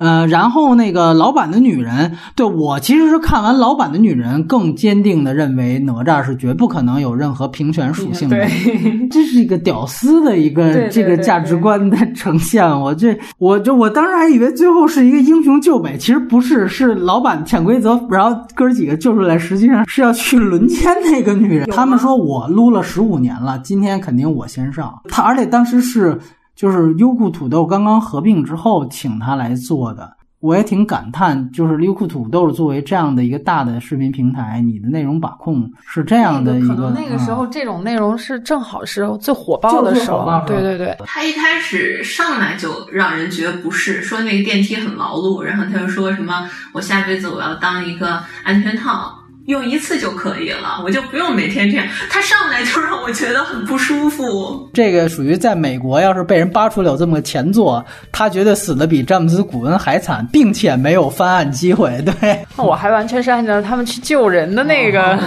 [0.00, 8.48] 呃，然后那个老板的女人，对我其实是看完老板的女人，更坚定的认为哪吒是绝不可能有任何平权属性的，对，
[9.12, 12.66] 这是一个屌丝的一个这个价值观的呈现。
[12.80, 21.68] 我这我就我当时还以为最后是一个英雄救美，其实不是，是老板潜规则，然后哥儿几个救出来，实际上是要去轮奸那个女人。
[21.70, 24.98] 他们说我撸了十五年了，今天肯定我先上。
[25.10, 26.18] 他而且当时是
[26.60, 30.14] 就是优酷土豆刚刚合并之后请他来做的。
[30.40, 40.94] 我也挺感叹，就是优酷土豆作为这样的一个大的视频平台，你的内容把控是这样的一可能那个时候嗯这种内容是正好是最火爆的时候，对对对。
[41.06, 49.14] 他一开始上来就让人觉得不适，说那个电梯很劳碌，然后他又说什么我下辈子我要当一个安全套。
[49.50, 51.86] 用一次就可以了，我就不用每天这样。
[52.08, 54.68] 他上来就让我觉得很不舒服。
[54.72, 62.00] 这个属于在美国，要是被人扒出了有这么个前作，他觉得死的比詹姆斯·古恩还惨，并且没有翻案机会。
[62.02, 65.18] 对，我还完全是按照他们去救人的那个，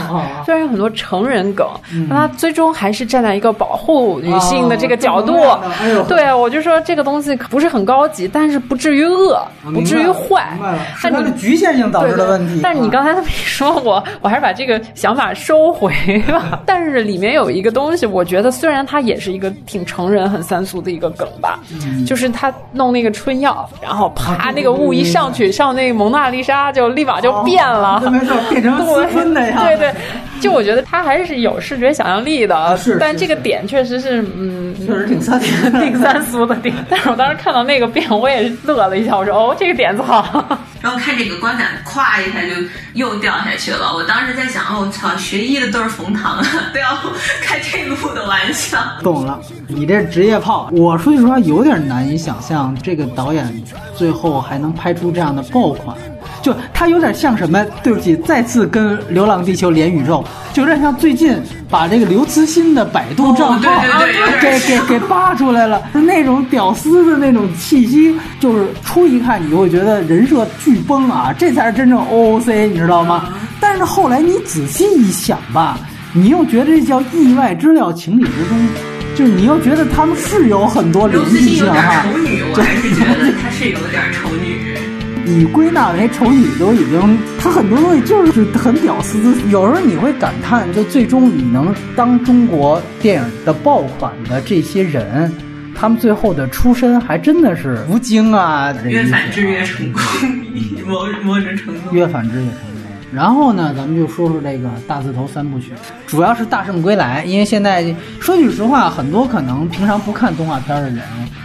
[0.46, 1.68] 虽然有很多成人梗，
[2.10, 5.36] 但他最终还是站在一个保护女性的这个角度。
[5.82, 10.58] 哎呦，对，我就说这个东西不是很高级，但是不至于恶，不至于坏。
[10.98, 12.62] 是它的局限性导致的问题。
[12.64, 14.04] 但是你刚才这么一说，我。
[14.22, 15.92] 我还是把这个想法收回
[16.28, 16.60] 吧。
[16.66, 29.66] 但是里面有一个东西，我觉得虽然它也是一个挺成人、很三俗的一个梗吧，嗯、就是他弄那个春药，然后啪，那个雾一上去，上那个蒙娜丽莎就立马就变了，哦、没错，变成 私春的呀。
[29.66, 29.94] 对对，
[30.42, 35.40] 就我觉得他还是有视觉想象力的，是但这个点确实是，嗯，确实挺三
[35.82, 36.74] 挺三俗的点。
[36.90, 40.46] 但是我当时看到那个变，我也乐了一下，我说哦，这个点子好。
[40.84, 42.62] 然后看这个观感，咵一下就
[42.94, 43.96] 又掉下去了。
[43.96, 46.98] 我当时在想，哦，我操，学医的都是冯唐啊， 不要
[47.42, 48.78] 开这路的玩笑。
[49.02, 53.64] 懂了，你这职业炮，我说句实话，有点难以想象这个导演
[53.96, 55.96] 最后还能拍出这样的爆款。
[56.44, 57.66] 就他有点像什么？
[57.82, 63.82] 对不起，再次跟《流浪地球》连宇宙，就有点像最近把这个刘慈欣的百度账号
[64.42, 73.30] 给给给扒出来了，就那种屌丝的那种气息，就是初一看你就会觉得人设巨崩啊，这才是真正 OOC，你知道吗？
[73.62, 75.80] 但是后来你仔细一想吧，
[76.12, 78.68] 你又觉得这叫意外之料，情理之中，
[79.16, 82.04] 就是你又觉得他们是有很多联系性哈。
[82.12, 84.78] 丑女，我还是觉得他是有点丑女。
[85.26, 89.18] 你归纳为丑女都已经，她很多东西就是很屌丝。
[89.50, 95.32] 有时候你会感叹，就最终你能当中国电影的爆款的这些人，
[95.74, 100.02] 他们最后的出身还真的是吴京啊，越反制越成功，
[100.86, 101.80] 某某种程度。
[101.94, 102.73] 越反制越成功。
[103.14, 105.72] 然后呢，咱们就说说这个大字头三部曲，
[106.08, 111.04] 主要是《大圣归来》，因为现在说句实话，很多可能平常不看动画片的人。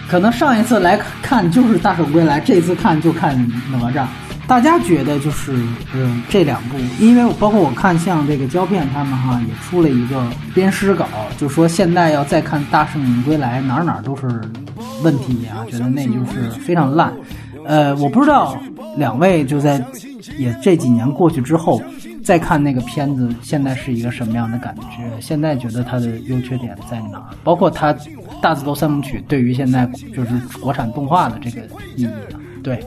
[0.09, 3.37] 可能上一次来看就是《大圣归来》，这次看就看
[3.71, 4.07] 哪吒。
[4.47, 5.53] 大家觉得就是
[5.95, 14.23] 嗯这两部，因为包括我看像这个胶片他们哈也出了一个编诗稿，就说现在要再看《大圣归来》，哪哪都是
[15.03, 17.13] 问题啊，觉得那就是非常烂。
[17.67, 18.57] 呃，我不知道
[18.97, 19.79] 两位就在
[20.37, 21.81] 也这几年过去之后
[22.23, 25.21] 再看那个片子，现在是一个什么样的感觉？
[25.21, 27.31] 现在觉得它的优缺点在哪？
[27.43, 27.97] 包括它。
[28.41, 29.85] 大字头三部曲对于现在
[30.15, 30.31] 就是
[30.61, 31.61] 国产动画的这个
[31.97, 32.09] 意义，
[32.63, 32.79] 对，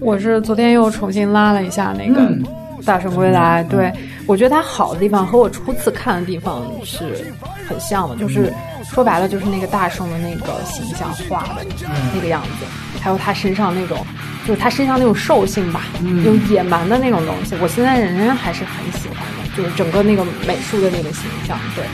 [0.00, 2.20] 我是昨天又重新拉了一下那个
[2.84, 3.92] 《大圣归来》，对
[4.26, 7.32] 我觉得它好的地方和我初次看的地方是
[7.68, 8.52] 很像的，就是
[8.84, 11.64] 说白了就是那个大圣的那个形象画的
[12.14, 12.66] 那个样子，
[13.00, 14.04] 还有他身上那种
[14.46, 15.82] 就是他身上那种兽性吧，
[16.24, 21.84] 有野蛮的那种东西，我现在仍然还是很喜欢的，就是整个那个美术的那个形象，对。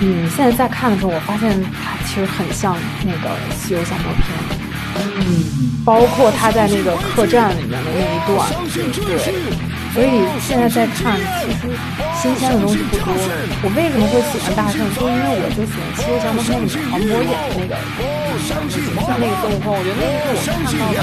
[0.00, 4.58] 嗯，现在在看的时候，我发现它其实很像那个《西游降魔篇》，
[4.96, 9.18] 嗯，包括他在那个客栈里面的那一段，对，
[9.94, 11.68] 所以现在在看，其实
[12.20, 13.04] 新鲜的东西不多。
[13.62, 14.78] 我为什么会喜欢大圣？
[14.94, 17.72] 就因为我就喜欢《西游降魔篇》里面黄渤演的那个，
[18.46, 18.50] 像
[19.18, 21.02] 那个孙悟空，我觉得那个是我看到的。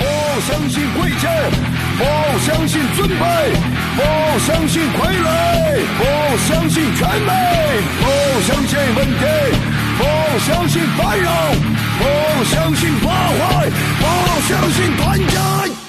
[0.00, 1.28] 不相信贵贱，
[1.98, 2.02] 不
[2.40, 3.24] 相信尊卑，
[3.96, 4.00] 不
[4.40, 5.28] 相信傀儡，
[5.98, 6.02] 不
[6.48, 7.28] 相信权威，
[8.00, 8.04] 不
[8.46, 9.24] 相信问题，
[10.00, 11.30] 不相信繁荣
[11.98, 13.68] 不相信破坏
[13.98, 15.79] 不相信团结